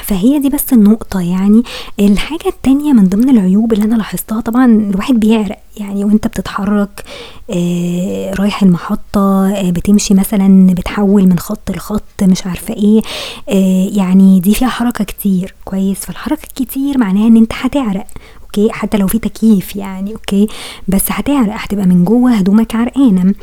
[0.03, 1.63] فهي دي بس النقطة يعني
[1.99, 7.03] الحاجة التانية من ضمن العيوب اللي أنا لاحظتها طبعا الواحد بيعرق يعني وأنت بتتحرك
[7.49, 13.01] آه رايح المحطة آه بتمشي مثلا بتحول من خط لخط مش عارفة إيه
[13.49, 18.07] آه يعني دي فيها حركة كتير كويس فالحركة الكتير معناها إن أنت هتعرق
[18.43, 20.47] okay؟ حتى لو في تكييف يعني okay؟
[20.87, 23.33] بس هتعرق هتبقى من جوه هدومك عرقانة.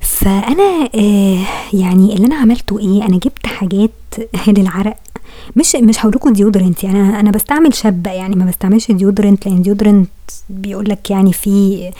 [0.00, 0.88] فأنا
[1.72, 3.90] يعني اللي أنا عملته إيه؟ أنا جبت حاجات
[4.48, 4.96] للعرق
[5.56, 9.62] مش مش هقول لكم deodorant يعني أنا أنا بستعمل شبة يعني ما بستعملش deodorant لأن
[9.62, 10.08] deodorant
[10.50, 11.90] بيقول لك يعني في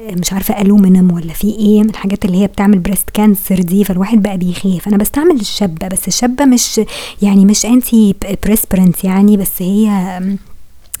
[0.00, 4.22] مش عارفة aluminum ولا في إيه من الحاجات اللي هي بتعمل breast cancer دي فالواحد
[4.22, 4.88] بقى بيخاف.
[4.88, 6.80] أنا بستعمل الشبة بس الشبة مش
[7.22, 9.88] يعني مش antiperspirant يعني بس هي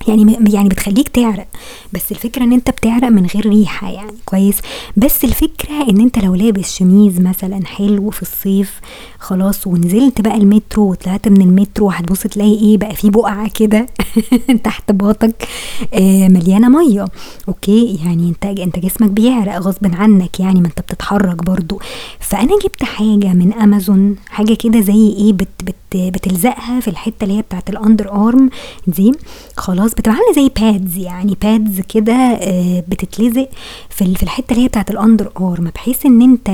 [0.08, 1.46] يعني يعني بتخليك تعرق.
[1.92, 4.56] بس الفكرة إن أنت بتعرق من غير ريحة يعني كويس؟
[4.96, 8.80] بس الفكرة إن أنت لو لابس شميز مثلا حلو في الصيف
[9.18, 13.86] خلاص ونزلت بقى المترو وطلعت من المترو هتبص تلاقي إيه؟ بقى في بقعة كده
[14.64, 15.48] تحت باطك
[15.94, 17.04] آه مليانة مية.
[17.48, 21.80] okay؟ يعني أنت أنت جسمك بيعرق غصب عنك يعني ما أنت بتتحرك برضو.
[22.20, 27.36] فأنا جبت حاجة من امازون حاجة كده زي إيه؟ بت بت بتلزقها في الحتة اللي
[27.38, 28.50] هي بتاعت ال underarm
[28.86, 29.12] دي.
[29.56, 33.48] خلاص بتبقى عاملة زي pads يعني pads كده آه، بتتلزق
[33.90, 36.48] في في الحتة اللي هي بتاعت ال underarm بحيث إن أنت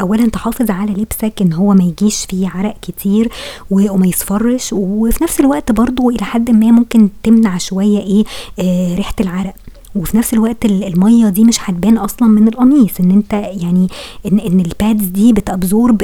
[0.00, 3.28] اولا تحافظ على لبسك إن هو ما يجيش فيه عرق كتير
[3.70, 8.24] وما يصفرش وفي نفس الوقت برضو إلى حد ما ممكن تمنع شوية إيه
[8.58, 9.54] آه ريحة العرق.
[9.96, 13.88] وفي نفس الوقت المية دي مش هتبان أصلا من القميص إن أنت يعني
[14.26, 16.02] إن إن ال pads دي بت absorb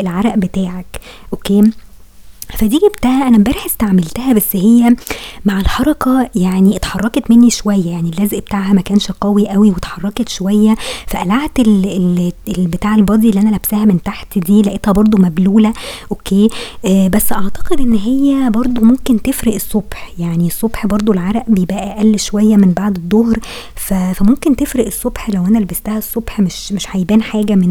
[0.00, 0.86] العرق بتاعك.
[1.32, 1.70] okay؟
[2.48, 4.96] فدي جبتها أنا امبارح استعملتها بس هي
[5.44, 10.74] مع الحركة يعني اتحركت مني شوية يعني اللزق بتاعها ما كانش قوي قوي واتحركت شوية
[11.06, 11.50] فقلعت
[12.58, 15.72] بتاع ال body اللي أنا لابساها من تحت دي لقيتها برضو مبلولة
[16.10, 16.48] okay.
[16.84, 22.18] آه بس أعتقد إن هي برضو ممكن تفرق الصبح يعني الصبح برضو العرق بيبقى أقل
[22.18, 23.38] شوية من بعد الظهر
[23.74, 27.68] فممكن تفرق الصبح لو أنا لبستها الصبح مش مش هيبان حاجة من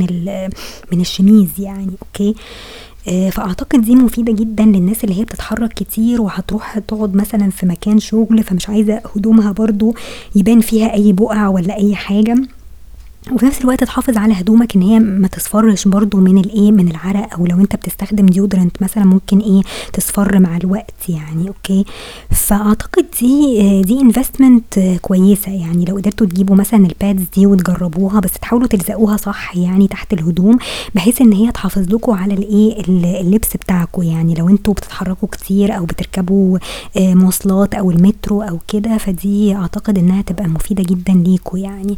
[0.92, 2.36] من الشميز يعني okay.
[3.32, 8.44] فأعتقد دي مفيدة جدا للناس اللي هي بتتحرك كتير وهتروح تقعد مثلا في مكان شغل
[8.44, 9.96] فمش عايزة هدومها برضو
[10.36, 12.36] يبان فيها أي بقع ولا أي حاجة.
[13.32, 17.34] وفي نفس الوقت تحافظ على هدومك إن هي ما تصفرش برضو من الإيه من العرق
[17.34, 19.62] أو لو أنت بتستخدم deodorant مثلا ممكن إيه
[19.94, 21.86] تصفر مع الوقت يعني okay؟
[22.32, 28.34] فأعتقد دي دي investment كويسة يعني لو قدرتوا تجيبوا مثلا ال pads دي وتجربوها بس
[28.34, 30.58] تحاولوا تلزقوها صح يعني تحت الهدوم
[30.96, 32.84] بحيث إن هي تحافظ لكم على الإيه
[33.22, 36.58] اللبس بتاعكم يعني لو أنتوا بتتحركوا كتير أو بتركبوا
[36.98, 41.98] آه، مواصلات أو المترو أو كده فدي أعتقد إنها تبقى مفيدة جدا ليكم يعني.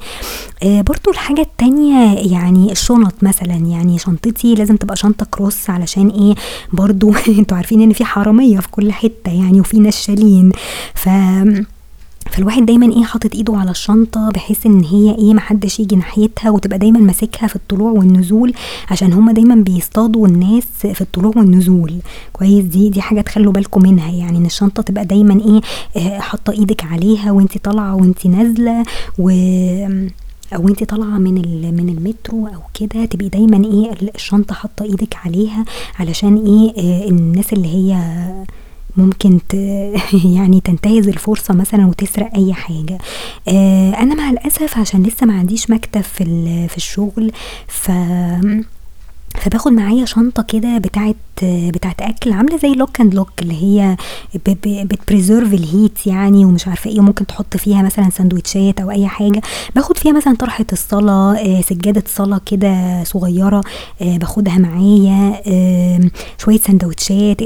[0.63, 6.35] آه، برضو الحاجة التانية يعني الشنط مثلا يعني شنطتي لازم تبقى شنطة كروس علشان إيه؟
[6.73, 10.51] برضو أنتوا عارفين إن في حرامية في كل حتة يعني وفي نشالين
[10.95, 11.09] ف
[12.31, 16.79] فالواحد دايما إيه حاطط إيده على الشنطة بحيث إن هي إيه محدش يجي ناحيتها وتبقى
[16.79, 18.53] دايما ماسكها في الطلوع والنزول
[18.91, 21.93] عشان هما دايما بيصطادوا الناس في الطلوع والنزول.
[22.33, 24.11] كويس؟ دي دي حاجة تخلوا بالكم منها.
[24.11, 25.61] يعني إن الشنطة تبقى دايما إيه
[26.03, 28.83] آه، حاطة إيدك عليها وانت طالعة وانت نازلة
[29.19, 29.29] و
[30.55, 31.33] أو أنت طالعة من
[31.75, 35.65] من المترو أو كده تبقي دايما إيه الشنطة حاطة إيدك عليها
[35.99, 37.97] علشان إيه آه الناس اللي هي
[38.97, 39.53] ممكن ت
[40.37, 42.97] يعني تنتهز الفرصة مثلًا وتسرق أي حاجة،
[43.47, 46.23] آآ أنا مع الأسف عشان لسه ما عنديش مكتب في
[46.67, 47.31] في الشغل
[47.67, 47.91] ف
[49.35, 53.97] فباخد معايا شنطة كده بتاعة بتاعة أكل عاملة زي lock and lock اللي هي
[54.45, 59.07] ب ب بتpreserve الheat يعني ومش عارفة إيه وممكن تحط فيها مثلًا ساندوتشات أو أي
[59.07, 59.41] حاجة،
[59.75, 63.61] باخد فيها مثلًا طرحة الصلاة آآ سجادة صلاة كده صغيرة
[64.01, 67.41] آآ باخدها معايا آمم شوية ساندوتشات،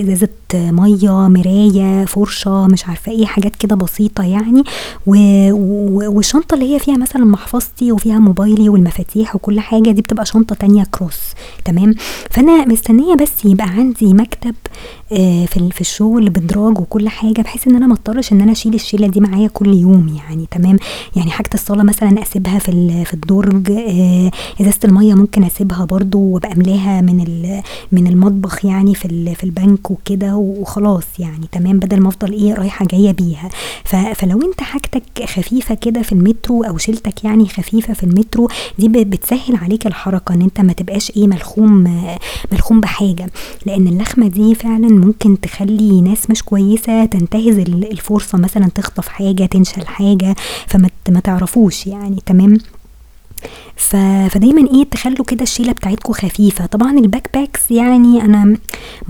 [0.56, 4.64] إزازة مَيّة، مراية، فرشة، مش عارفة إيه، حاجات كده بسيطة يعني.
[5.08, 5.14] و
[6.08, 10.84] والشنطة اللي هي فيها مثلًا محفظتي وفيها موبايلي والمفاتيح وكل حاجة دي بتبقى شنطة تانية
[10.98, 11.96] cross تمام،
[12.30, 14.56] فأنا مستنية بس يبقى عندي مكتب
[15.12, 18.74] آآ في في الشغل بدراج وكل حاجة بحيث إن أنا ما أضطرش إن أنا أشيل
[18.74, 20.48] الشيلة دي معايا كل يوم يعني.
[20.52, 20.78] تمام،
[21.16, 24.32] يعني حاجة الصلاة مثلًا أسيبها في في الدرج آآ
[24.62, 27.18] إزازة المَيّة ممكن أسيبها برضه وأبقى أملاها من
[27.92, 32.86] من المطبخ يعني في في البنك وكده وخلاص يعني تمام، بدل ما أفضل إيه رايحة
[32.86, 33.50] جاية بيها،
[34.16, 39.56] فلو أنت حاجتك خفيفة كده في المترو أو شيلتك يعني خفيفة في المترو دي بتسهل
[39.56, 42.08] عليك الحركة إن أنت ما تبقاش إيه ملخوم
[42.52, 43.30] ملخوم بحاجة،
[43.66, 49.88] لإن اللخمة دي فعلًا ممكن تخلي ناس مش كويسة تنتهز الفرصة مثلًا تخطف حاجة، تنشل
[49.88, 50.36] حاجة،
[50.68, 52.58] فما ما تعرفوش يعني تمام،
[53.76, 53.96] ف
[54.30, 58.58] فدايمًا إيه تخلوا كده الشيلة بتاعتكم خفيفة، طبعًا ال backpacks يعني أنا ما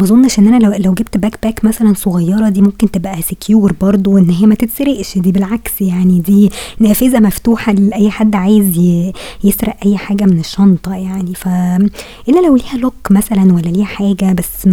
[0.06, 4.30] أظنش إن أنا لو لو جبت backpack مثلًا صغيرة دي ممكن تبقى secure برضه إن
[4.30, 5.18] هي ما تتسرقش.
[5.18, 9.14] دي بالعكس يعني دي نافذة مفتوحة لأي حد عايز ي
[9.44, 11.48] يسرق أي حاجة من الشنطة يعني، ف
[12.30, 14.70] إلا لو ليها lock مثلًا والّا ليها حاجة بس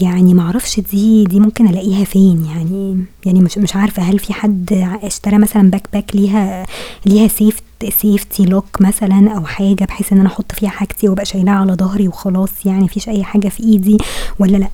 [0.00, 3.04] يعني ما أعرفش دي دي ممكن ألاقيها فين يعني.
[3.26, 6.66] يعني مش مش عارفة هل في حد اشترى مثلًا backpack ليها
[7.06, 11.54] ليها safe safety lock مثلًا أو حاجة بحيث إن أنا أحط فيها حاجتي وأبقى شايلاها
[11.54, 13.98] على ضهري وخلاص يعني ما فيش أي حاجة في إيدي
[14.38, 14.68] والّا لأ،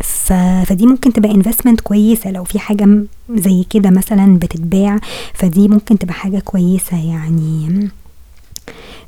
[0.00, 0.32] ف
[0.66, 4.98] فدي ممكن تبقى investment كويسة لو في حاجة زي كده مثلًا بتتباع
[5.34, 7.88] فدي ممكن تبقى حاجة كويسة يعني.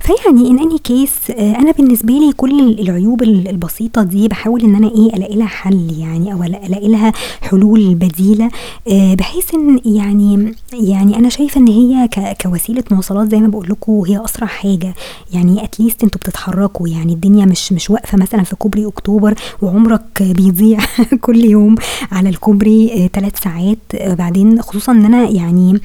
[0.01, 5.17] فيعني in any case أنا بالنسبة لي كل العيوب البسيطة دي باحاول إن أنا إيه
[5.17, 8.51] ألاقي لها حل يعني أو ألاقي لها حلول بديلة
[8.89, 13.69] آآ بحيث إن يعني يعني أنا شايفة إن هي ك كوسيلة مواصلات زي ما باقول
[13.71, 14.95] لكم هي أسرع حاجة،
[15.33, 20.79] يعني least أنتم بتتحركوا يعني الدنيا مش مش واقفة مثلًا في كوبري أكتوبر وعمرك بيضيع
[21.25, 21.75] كل يوم
[22.13, 23.79] على الكوبري 3 ساعات.
[24.19, 25.81] بعدين خصوصًا إن أنا يعني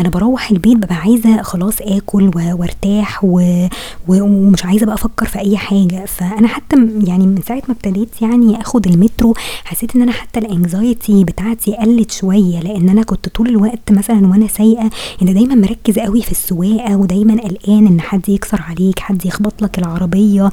[0.00, 3.66] أنا باروّح البيت بابقى عايزة خلاص آكل وارتاح و
[4.08, 6.76] ومش عايزة بقى أفكر في أي حاجة، فأنا حتى
[7.06, 12.10] يعني من ساعة ما ابتديت يعني آخد المترو حسيت إن أنا حتى الanxiety بتاعتي قلت
[12.10, 14.90] شوية لإن أنا كنت طول الوقت مثلًا وأنا سايقة
[15.22, 19.78] أنت دايمًا مركز أوي في السواقة ودايمًا قلقان إن حد يكسر عليك، حد يخبط لك
[19.78, 20.50] العربية،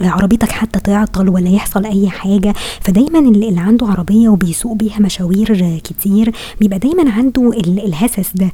[0.00, 6.32] عربيتك حتى تعطل والّا يحصل أي حاجة، فدايمًا اللي عنده عربية وبيسوق بيها مشاوير كتير
[6.60, 8.50] بيبقى دايمًا عنده الهسس ده.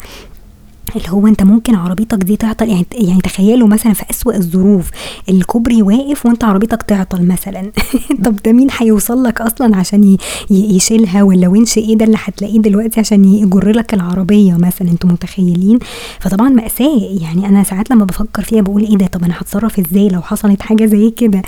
[0.97, 4.91] اللي هو أنت ممكن عربيتك دي تعطل يعني يعني تخيلوا مثلًا في أسوأ الظروف
[5.29, 7.73] الكوبري واقف وأنت عربيتك تعطل مثلًا
[8.25, 10.17] طب ده مين هيوصل لك أصلًا عشان
[10.51, 15.79] يشيلها والّا وِنش إيه ده اللي هتلاقيه دلوقتي عشان يجر لك العربية مثلًا أنتم متخيلين؟
[16.21, 20.09] فطبعًا مأساة يعني أنا ساعات لما بافكر فيها باقول إيه ده طب أنا هاتصرف إزاي
[20.09, 21.43] لو حصلت حاجة زي كده؟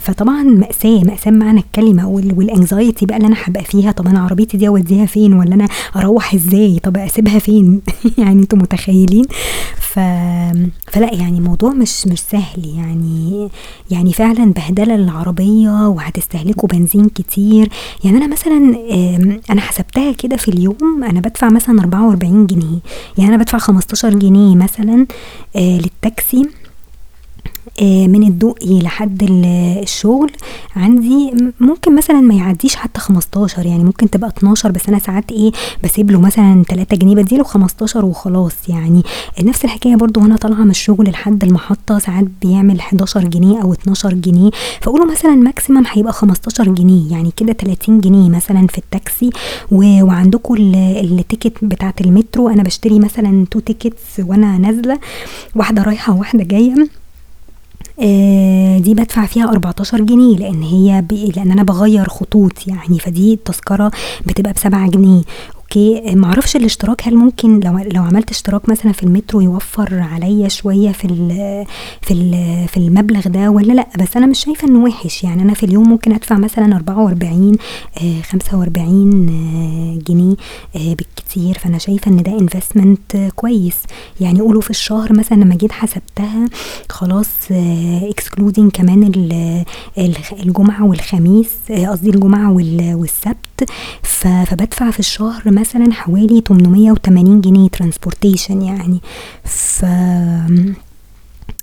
[0.00, 4.56] فطبعًا مأساة، مأساة بمعنى الكلمة وال والanxiety بقى اللي أنا هابقى فيها طب أنا عربيتي
[4.56, 7.80] دي أوديها فين والّا أنا أروّح إزاي؟ طب أسيبها فين؟
[8.18, 9.24] يعني أنتم متخيلين؟
[9.80, 9.98] ف
[10.92, 12.66] فلأ يعني الموضوع مش مش سهل.
[12.76, 13.48] يعني
[13.90, 17.68] يعني فعلًا بهدلة للعربية وهتستهلكوا بنزين كتير،
[18.04, 18.76] يعني أنا مثلًا
[19.50, 22.78] أنا حسبتها كده في اليوم أنا بادفع مثلًا 44 جنيه،
[23.18, 25.06] يعني أنا بادفع 15 جنيه مثلًا
[25.56, 26.48] آآ للتاكسي.
[27.82, 30.30] من الدقي لحد الشغل.
[30.76, 35.52] عندي ممكن مثلًا ما يعديش حتى 15 يعني ممكن تبقى 12 بس أنا ساعات إيه
[35.82, 39.02] باسيب له مثلًا 3 جنيه بادّي له 15 وخلاص يعني،
[39.42, 44.14] نفس الحكاية برضه وأنا طالعة من الشغل لحد المحطة ساعات بيعمل 11 جنيه أو 12
[44.14, 44.50] جنيه،
[44.82, 49.30] فقولوا مثلًا maximum هيبقى 15 جنيه يعني كده 30 جنيه مثلًا في التاكسي.
[49.72, 50.74] وعندكم ال
[51.18, 54.98] ال ticket بتاعة المترو أنا باشتري مثلًا 2 tickets وأنا نازلة
[55.54, 56.74] واحدة رايحة وواحدة جاية.
[56.74, 56.86] آآ
[58.78, 63.90] دي بادفع فيها 14 جنيه لإن هي ب لإن أنا باغيّر خطوط يعني فدي التذكرة
[64.26, 65.22] بتبقى ب7 جنيه.
[65.68, 70.48] okay ما أعرفش الاشتراك هل ممكن لو لو عملت اشتراك مثلًا في المترو يوفّر عليّا
[70.48, 71.28] شوية في ال
[72.02, 72.32] في ال
[72.68, 75.88] في المبلغ ده والّا لأ، بس أنا مش شايفة إنه وِحِش، يعني أنا في اليوم
[75.88, 77.56] ممكن أدفع مثلًا 44
[78.02, 80.36] آآ 45 جنيه
[80.76, 83.76] آآ بالكتير، فأنا شايفة إن ده investment كويس،
[84.20, 86.46] يعني قولوا في الشهر مثلًا لمّا جيت حسبتها
[86.88, 87.28] خلاص
[88.14, 89.64] excluding كمان ال
[89.98, 93.36] الخ الجمعة والخميس قصدي الجمعة وال والسبت.
[94.02, 99.00] ف فبادفع في الشهر مثلًا حوالي 880 جنيه transportation يعني.
[99.44, 99.84] ف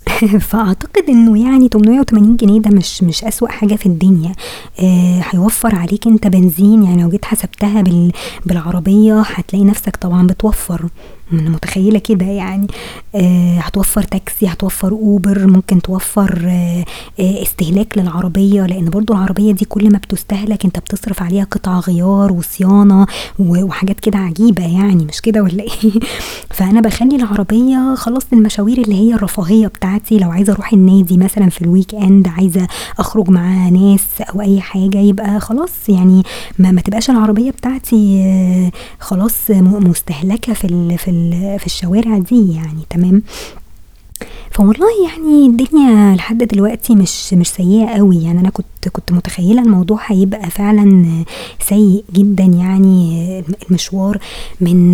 [0.49, 4.31] فأعتقد إنه يعني 880 جنيه ده مش مش أسوأ حاجة في الدنيا.
[4.79, 8.11] آآ هيوفّر عليك أنت بنزين يعني لو جيت حسبتها بال
[8.45, 10.85] بالعربية هتلاقي نفسك طبعًا بتوفّر،
[11.33, 12.67] أنا متخيلة كده يعني
[13.15, 16.85] آآ هتوفّر تاكسي، هتوفّر أوبر، ممكن توفّر آآ
[17.19, 23.05] استهلاك للعربية، لإن برضه العربية دي كل ما بتستهلك أنت بتصرف عليها قطع غيار وصيانة
[23.39, 25.91] و وحاجات كده عجيبة يعني مش كده والّا إيه؟
[26.55, 31.65] فأنا باخلّي العربية خلاص للمشاوير اللي هي الرفاهية بتاعتي، لو عايزة أروح النادي مثلًا في
[31.65, 32.67] الweekend عايزة
[32.99, 36.23] أخرج مع ناس أو أي حاجة يبقى خلاص يعني
[36.59, 41.07] ما ما تبقاش العربية بتاعتي خلاص م مستهلكة في في
[41.59, 43.23] في الشوارع دي يعني تمام؟
[44.51, 48.39] فوالله يعني الدنيا لحد دلوقتي مش مش سيئة أوي، يعني.
[48.39, 51.05] أنا كنت كنت متخيلة الموضوع هيبقى فعلًا
[51.59, 54.17] سيء جدًا يعني المشوار
[54.61, 54.91] من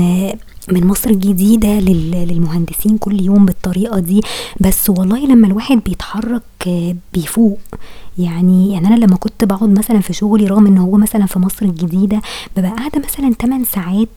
[0.71, 4.21] من مصر الجديدة لل للمهندسين كل يوم بالطريقة دي،
[4.59, 6.43] بس والله لمّا الواحد بيتحرك
[7.13, 7.59] بيفوق،
[8.17, 8.73] يعني.
[8.73, 12.21] يعني أنا لمّا كنت باقعد مثلًا في شغلي رغم إن هو مثلًا في مصر الجديدة
[12.55, 14.07] بابقى قاعدة مثلًا 8 ساعات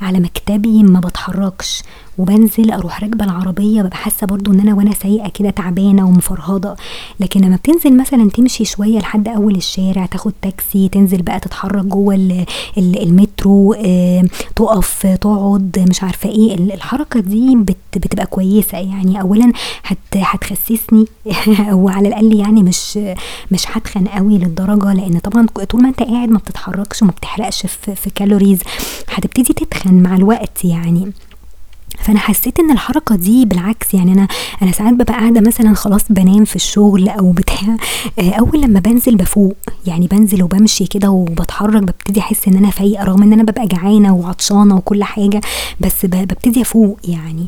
[0.00, 1.82] على مكتبي ما باتحركش،
[2.18, 6.76] وبانزل أروح راكبة العربية بابقى حاسة برضه إن أنا وأنا سايقة كده تعبانة ومفرهدة،
[7.20, 12.14] لكن لمّا بتنزل مثلًا تمشي شوية لحد أول الشارع، تاخد تاكسي، تنزل بقى تتحرك جوّه
[12.14, 12.44] ال
[12.78, 18.78] ال المترو آآ تُقف، تقعد، مش عارفة إيه، ال الحركة دي بت بتبقى كويسة.
[18.78, 19.52] يعني أولًا
[19.84, 21.04] هت هتخسسني
[21.70, 22.98] أو على الأقل يعني مش
[23.50, 27.94] مش هاتخن أوي للدرجة، لإن طبعًا طول ما أنت قاعد ما بتتحركش وما بتحرقش في
[27.94, 28.66] في calories
[29.14, 31.12] هتبتدي تتخن مع الوقت يعني.
[32.02, 34.28] فأنا حسيت إن الحركة دي بالعكس يعني أنا
[34.62, 37.76] أنا ساعات بابقى قاعدة مثلًا خلاص بانام في الشغل أو بتاع
[38.18, 43.22] أول لمّا بانزل بافوق، يعني بانزل وبامشي كده وباتحرك بابتدي أحس إن أنا فايقة رغم
[43.22, 45.40] إن أنا بابقى جعانة وعطشانة وكل حاجة،
[45.80, 47.46] بس ب بابتدي أفوق يعني.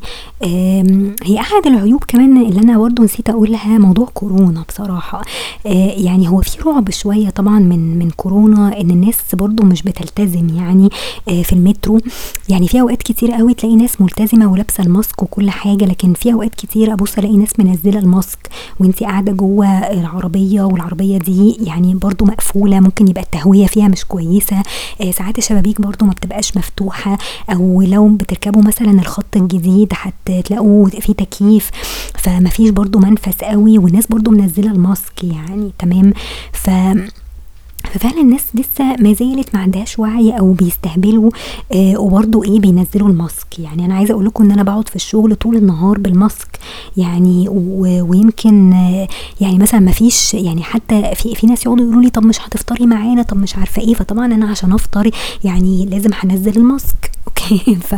[1.24, 5.22] هي أحد العيوب كمان اللي أنا برضه نسيت أقولها موضوع كورونا بصراحة،
[5.66, 10.48] آآ يعني هو في رعب شوية طبعًا من من كورونا إن الناس برضه مش بتلتزم
[10.56, 10.90] يعني
[11.42, 12.00] في المترو،
[12.48, 14.00] يعني في أوقات كتيرة أوي تلاقي ناس
[14.40, 18.48] ملتزمة ولابسة الماسك وكل حاجة، لكن في أوقات كتيرة أبُص ألاقي ناس منزّلة الماسك
[18.80, 24.62] وأنتِ قاعدة جوّه العربية والعربية دي يعني برضه مقفولة، ممكن يبقى التهوية فيها مش كويسة،
[25.00, 27.18] آآ ساعات الشبابيك برضه ما بتبقاش مفتوحة،
[27.50, 31.70] أو لو بتركبوا مثلًا الخط الجديد هتلاقوا في تكييف،
[32.18, 36.12] فما فيش برضه منفذ أوي والناس برضه منزّلة ال mask يعني تمام؟
[36.52, 36.70] ف
[37.90, 41.30] ففعلًا الناس لسه ما زالت ما عندهاش وعي أو بيستهبلوا
[41.72, 44.96] آآ وبرضه إيه بينزّلوا ال mask، يعني أنا عايزة أقول لكم إن أنا باقعد في
[44.96, 46.58] الشغل طول النهار بال mask،
[46.96, 48.72] يعني ويمكن
[49.40, 52.86] يعني مثلًا ما فيش يعني حتى في في ناس يقعدوا يقولوا لي طب مش هتفطري
[52.86, 55.10] معانا، طب مش عارفة إيه، فطبعًا أنا عشان أفطر
[55.44, 57.10] يعني لازم هانزّل ال mask.
[57.28, 57.94] okay؟ ف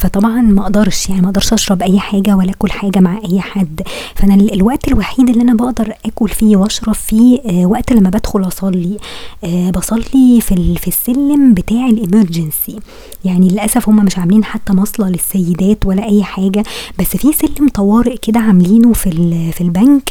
[0.00, 3.82] فطبعًا ما أقدرش يعني ما أقدرش أشرب أي حاجة ولا آكل حاجة مع أي حد،
[4.14, 8.96] فأنا ال الوقت الوحيد اللي أنا باقدر آكل فيه وأشرب فيه وقت لمّا بادخل أصلّي،
[9.44, 12.80] آآ باصلّي في في السلم بتاع ال emergency
[13.24, 16.62] يعني للأسف هُم مش عاملين حتى مصلى للسيدات ولا أي حاجة،
[17.00, 19.10] بس في سلم طوارئ كده عاملينه في
[19.52, 20.10] في البنك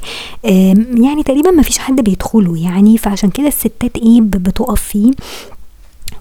[1.03, 5.11] يعني تقريبًا ما فيش حد بيدخله يعني، فعشان كده الستات ب بتُقف فيه.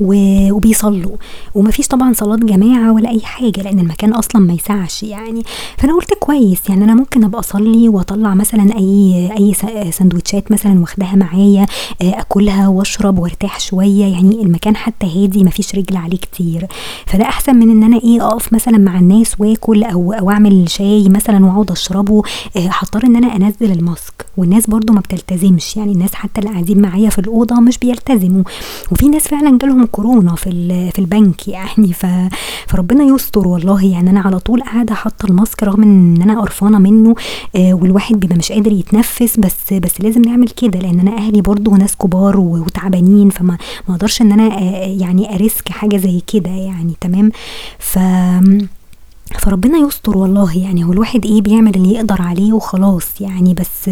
[0.01, 1.17] وبيصلّوا،
[1.55, 5.43] وما فيش طبعًا صلاة جماعة ولا أي حاجة لإن المكان أصلًا ما يسعش يعني،
[5.79, 10.81] فأنا قُلت كويس يعني أنا ممكن أبقى أصلّي وأطلّع مثلًا أي أي س ساندوتشات مثلًا
[10.81, 11.67] واخداها معايا
[12.03, 16.67] آآ آكلها وأشرب وأرتاح شوية، يعني المكان حتى هادي ما فيش رجل عليه كتير،
[17.07, 21.09] فده أحسن من إن أنا إيه أقف مثلًا مع الناس وآكل أو أو أعمل شاي
[21.09, 22.23] مثلًا وأقعد أشربه.
[22.57, 26.81] آآ هاضطر إن أنا أنزّل الماسك، والناس برضه ما بتلتزمش، يعني الناس حتى اللي قاعدين
[26.83, 28.43] معايا في الأوضة مش بيلتزموا،
[28.93, 30.51] وفي ناس فعلًا جالهم كورونا في
[30.93, 31.93] في البنك يعني.
[31.93, 32.07] ف
[32.69, 37.15] فربنا يستر والله، يعني أنا على طول قاعدة حاطة الماسك رغم إن أنا قرفانة منه
[37.57, 41.73] آآ والواحد بيبقى مش قادر يتنفس، بس بس لازم نعمل كده لإن أنا أهلي برضه
[41.73, 43.59] ناس كبار وتعبانين، فما
[43.89, 46.93] ما أقدرش إن أنا آآ يعني أريسك حاجة زي كده يعني.
[47.01, 47.31] تمام؟
[47.79, 47.99] ف
[49.33, 53.91] فربنا يستر والله يعني هو الواحد إيه بيعمل اللي يقدر عليه وخلاص يعني بس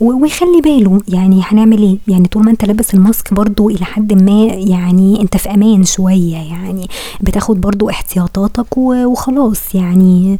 [0.00, 4.44] ويخلي باله يعني هنعمل إيه؟ يعني طول ما أنت لابس الماسك برضو إلى حد ما
[4.44, 6.88] يعني أنت في أمان شوية يعني
[7.20, 10.38] بتاخد برضو احتياطاتك وخلاص يعني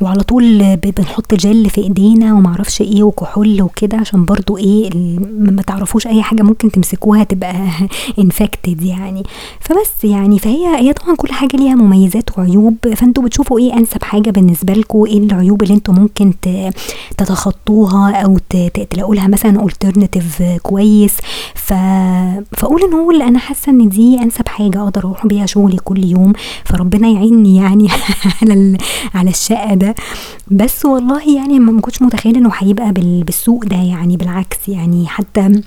[0.00, 4.90] وعلى طول بنحط جل في إيدينا ومعرفش إيه وكحول وكده عشان برضو إيه
[5.38, 7.54] ما تعرفوش أي حاجة ممكن تمسكوها تبقى
[8.18, 9.22] infected يعني.
[9.60, 14.30] فبس يعني فهي هي طبعا كل حاجة ليها مميزات وعيوب فانتوا بتشوفوا إيه انسب حاجة
[14.30, 16.32] بالنسبة لكم؟ إيه العيوب اللي أنتم ممكن
[17.16, 18.38] تتخطوها أو
[18.90, 21.16] تلاقوا لها مثلا alternative كويس؟
[21.54, 21.72] ف
[22.56, 26.32] فأقول نقول أنا حاسة ان دي انسب حاجة أقدر أروح بيها شغلي كل يوم
[26.64, 27.88] فربنا يعيني يعني
[28.42, 28.78] على
[29.14, 29.94] على الشقا ده.
[30.50, 35.62] بس والله يعني ما كنتش متخيلة انه هيبقى بالسوق ده يعني بالعكس يعني حتى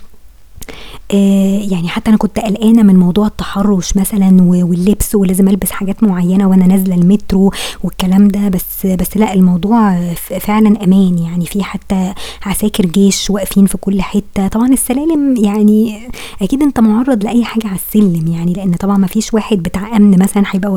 [1.70, 6.68] يعني حتى أنا كنت قلقانة من موضوع التحرش مثلا واللبس ولازم ألبس حاجات معينة وأنا
[6.68, 7.52] نازلة المترو
[7.84, 11.46] والكلام ده بس بس لأ الموضوع فعلا أمان يعني.
[11.46, 12.14] في حتى
[12.46, 14.48] عساكر جيش واقفين في كل حتة.
[14.48, 16.00] طبعا السلالم يعني
[16.42, 20.20] أكيد أنت معرض لأي حاجة على السلم يعني لأن طبعا ما فيش واحد بتاع أمن
[20.20, 20.72] مثلا هيبقى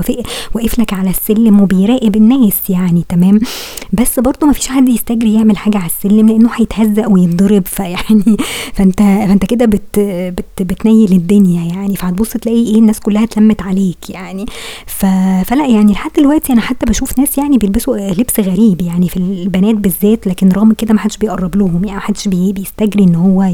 [0.55, 3.41] واقف لك على السلم وبيراقب الناس يعني تمام؟
[3.93, 8.37] بس برضه ما فيش حد يستجري يعمل حاجة على السلم لأنه هيتهزق ويتضرب فيعني
[8.77, 14.11] فأنت فأنت كده بت بت بتنيل الدنيا يعني فهتبص تلاقي إيه الناس كلها اتلمت عليك
[14.11, 14.47] يعني.
[14.87, 19.75] فلا يعني لحد دلوقتي أنا حتى بشوف ناس يعني بيلبسوا لبس غريب يعني في البنات
[19.75, 22.53] بالذات لكن رغم كده ما حدش بيقرب لهم يعني ما حدش بي...
[22.53, 23.47] بيستجري ان هو.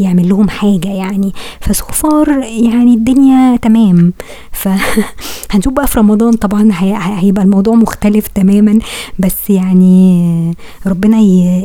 [0.00, 4.12] يعمل لهم حاجة يعني ف so far يعني الدنيا تمام
[4.52, 6.98] فهنشوف بقى في رمضان طبعا هي...
[7.00, 8.78] هيبقى الموضوع مختلف تماما
[9.18, 10.54] بس يعني
[10.86, 11.20] ربنا.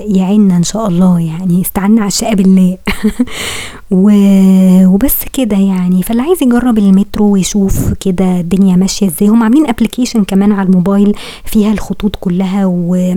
[0.08, 2.78] يعيننا إن شاء الله يعني استعنا على الشقه بالله
[3.92, 6.04] وبس كده يعني.
[6.04, 11.16] فاللي عايز يجرب المترو ويشوف كده الدنيا ماشية إزاي هم عاملين application كمان على الموبايل
[11.46, 13.14] فيها الخطوط كلها و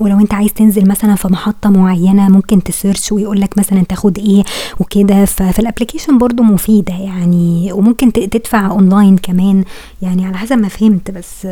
[0.00, 4.18] ولو انت عايز تنزل مثلا في محطة معينة ممكن ت search ويقول لك مثلا تاخد
[4.18, 4.42] إيه
[4.80, 5.24] وكده.
[5.24, 9.64] فال application برضو مفيدة يعني وممكن تدفع اونلاين كمان
[10.02, 11.10] يعني على حسب ما فهمت.
[11.10, 11.46] بس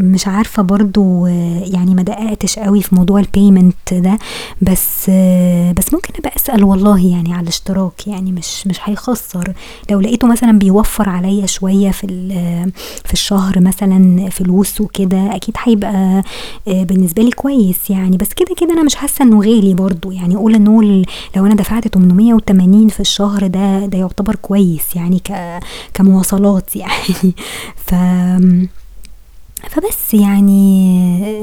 [0.00, 4.18] مش عارفة برضو يعني ما دققتش قوي في موضوع ال payment ده
[4.62, 5.10] بس
[5.76, 9.52] بس ممكن أبقى أسأل والله يعني على الاشتراك يعني مش مش هيخسر.
[9.90, 12.06] لو لقيته مثلا بيوفر عليا شوية في
[13.04, 16.22] في الشهر مثلا فلوس وكده أكيد هيبقى
[16.66, 18.16] بالنسبة لي كويس يعني.
[18.16, 20.10] بس كده كده أنا مش حاسة إنه غالي برضو.
[20.10, 20.82] يعني أقول انه
[21.36, 25.22] لو أنا دفعت 880 في الشهر ده ده يعتبر كويس يعني
[25.94, 27.34] كمواصلات يعني.
[27.86, 27.94] ف
[29.68, 31.42] فبس يعني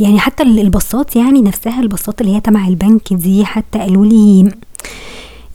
[0.00, 4.50] يعني حتى الباصات يعني نفسها الباصات اللي هي تبع البنك دي حتى قالوا لي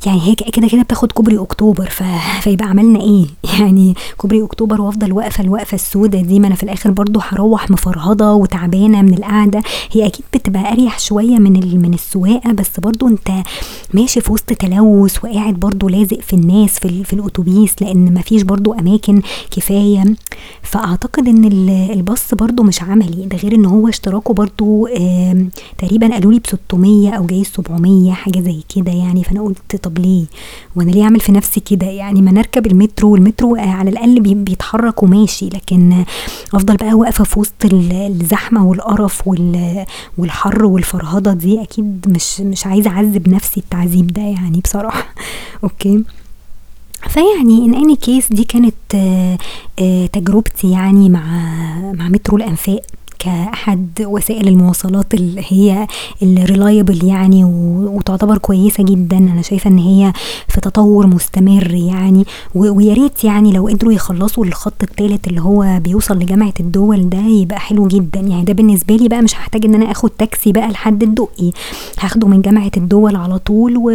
[0.05, 2.03] يعني هي كده كده بتاخد كوبري أكتوبر ف...
[2.41, 3.25] فيبقى عملنا إيه؟
[3.59, 8.33] يعني كوبري أكتوبر وأفضل واقفة الوقفه السوداء دي ما أنا في الآخر برضو هروح مفرهدة
[8.33, 9.61] وتعبانة من القعدة.
[9.91, 11.79] هي أكيد بتبقى أريح شوية من ال...
[11.81, 13.31] من السواقة بس برضو أنت
[13.93, 17.05] ماشي في وسط تلوث وقاعد برضو لازق في الناس في, ال...
[17.05, 19.21] في الأتوبيس لأن ما فيش برضو أماكن
[19.51, 20.03] كفاية.
[20.61, 21.45] فأعتقد إن
[21.91, 25.45] الباص برضو مش عملي ده غير إن هو اشتراكه برضو آه
[25.77, 29.23] تقريبا قالوا لي ب 600 أو جاي 700 حاجة زي كده يعني.
[29.23, 30.25] فأنا قلت طب ليه؟
[30.75, 35.49] وأنا ليه أعمل في نفسي كده؟ يعني ما نركب المترو والمترو على الأقل بيتحرك وماشي
[35.49, 36.05] لكن
[36.53, 39.27] أفضل بقى واقفة في وسط الزحمة والقرف
[40.17, 45.05] والحر والفرهده دي أكيد مش مش عايزة أعذب نفسي التعذيب ده يعني بصراحة.
[45.63, 46.03] Okay.
[47.09, 48.75] فيعني in any case دي كانت
[49.79, 51.21] آه، تجربتي يعني مع
[51.91, 52.81] مع مترو الأنفاق.
[53.25, 55.87] كأحد وسائل المواصلات اللي هي
[56.23, 59.17] ال reliable يعني وتعتبر كويسة جدا.
[59.17, 60.13] أنا شايفة إن هي
[60.47, 62.25] في تطور مستمر يعني.
[62.55, 67.59] ويا ريت يعني لو قدروا يخلصوا الخط الثالث اللي هو بيوصل لجامعة الدول ده يبقى
[67.59, 68.19] حلو جدا.
[68.19, 71.51] يعني ده بالنسبة لي بقى مش هحتاج إن أنا آخد تاكسي بقى لحد الدقي.
[71.99, 73.89] هاخده من جامعة الدول على طول و...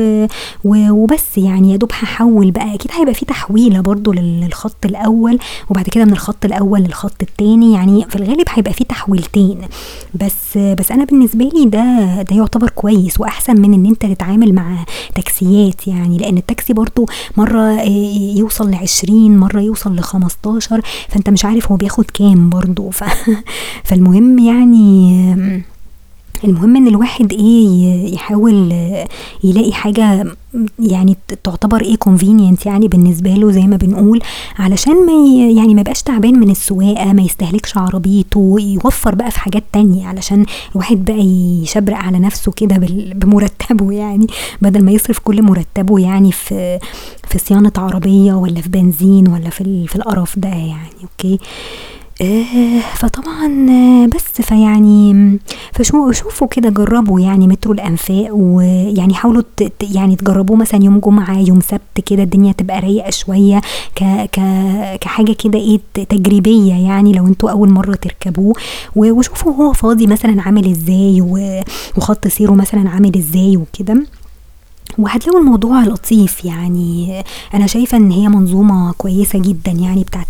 [0.64, 0.90] و...
[0.90, 1.72] وبس يعني.
[1.72, 2.74] يا دوب هحول بقى.
[2.74, 5.38] أكيد هيبقى في تحويلة برضو للخط الأول
[5.70, 9.68] وبعد كده من الخط الأول للخط الثاني يعني في الغالب هيبقى في تحويل تحويلتين
[10.14, 14.84] بس بس أنا بالنسبة لي ده ده يعتبر كويس وأحسن من إن أنت تتعامل مع
[15.14, 17.06] تاكسيات يعني لأن التاكسي برضو
[17.36, 17.82] مرة
[18.36, 22.90] يوصل لعشرين مرة يوصل لخمستاشر فأنت مش عارف هو بياخد كام برضو.
[22.90, 23.04] ف
[23.88, 25.34] فالمهم يعني
[26.44, 28.72] المهم إن الواحد إيه يحاول
[29.44, 30.26] يلاقي حاجة
[30.78, 34.20] يعني تعتبر إيه convenient يعني بالنسبة له زي ما بنقول
[34.58, 35.12] علشان ما
[35.56, 40.46] يعني ما يبقاش تعبان من السواقة ما يستهلكش عربيته يوفر بقى في حاجات تانية علشان
[40.72, 41.20] الواحد بقى
[41.62, 42.76] يشبرق على نفسه كده
[43.14, 44.26] بمرتبه يعني
[44.62, 46.78] بدل ما يصرف كل مرتبه يعني في
[47.28, 51.38] في صيانة عربية ولا في بنزين ولا في في القرف ده يعني أوكي
[52.94, 53.48] فطبعا
[54.14, 55.38] بس فيعني
[55.72, 59.42] فشوفوا كده جربوا يعني مترو الأنفاق ويعني حاولوا
[59.94, 63.60] يعني تجربوه مثلا يوم جمعة يوم سبت كده الدنيا تبقى رايقة شوية
[63.96, 64.40] ك ك
[65.00, 68.54] كحاجة كده إيه تجريبية يعني لو أنتوا أول مرة تركبوه.
[68.96, 71.20] وشوفوا هو فاضي مثلا عامل إزاي
[71.96, 74.06] وخط سيره مثلا عامل إزاي وكده.
[74.98, 77.22] وهتلاقوا الموضوع لطيف يعني.
[77.54, 80.26] أنا شايفة إن هي منظومة كويسة جدًا يعني بتاعة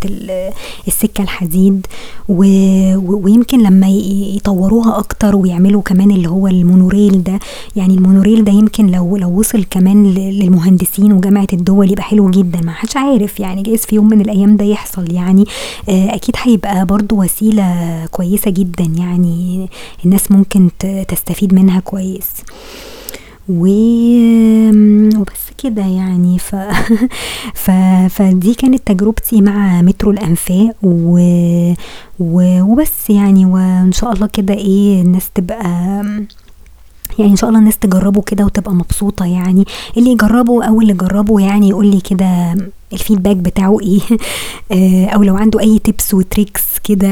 [0.88, 1.86] السكة الحديد
[2.28, 3.88] ويمكن لما
[4.36, 7.38] يطوروها أكتر ويعملوا كمان اللي هو المونوريل ده
[7.76, 12.60] يعني المونوريل ده يمكن لو لو وصل كمان للمهندسين وجامعة الدول يبقى حلو جدًا.
[12.60, 15.44] ما حدش عارف يعني جايز في يوم من الأيام ده يحصل يعني.
[15.88, 19.68] أكيد هيبقى برضه وسيلة كويسة جدًا يعني
[20.04, 20.70] الناس ممكن
[21.08, 22.26] تستفيد منها كويس.
[23.48, 23.66] و
[25.18, 26.38] وبس كده يعني.
[26.38, 26.54] ف
[27.54, 27.70] ف
[28.10, 31.18] فدي كانت تجربتي مع مترو الأنفاق و
[32.20, 33.46] و وبس يعني.
[33.46, 35.64] وإن شاء الله كده إيه الناس تبقى
[37.18, 39.64] يعني إن شاء الله الناس تجربه كده وتبقى مبسوطة يعني.
[39.96, 42.56] اللي يجربه أو اللي جربه يعني يقول لي كده
[42.92, 44.00] الفيدباك بتاعه إيه
[45.14, 47.08] أو لو عنده أي tips وtricks كده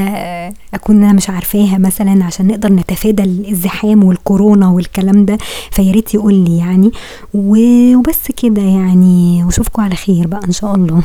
[0.73, 5.37] أكون أنا مش عارفاها مثلا عشان نقدر نتفادى الزحام والكورونا والكلام ده
[5.71, 6.91] فياريت يقول لي يعني
[7.33, 11.01] وبس كده يعني واشوفكوا على خير بقى إن شاء الله.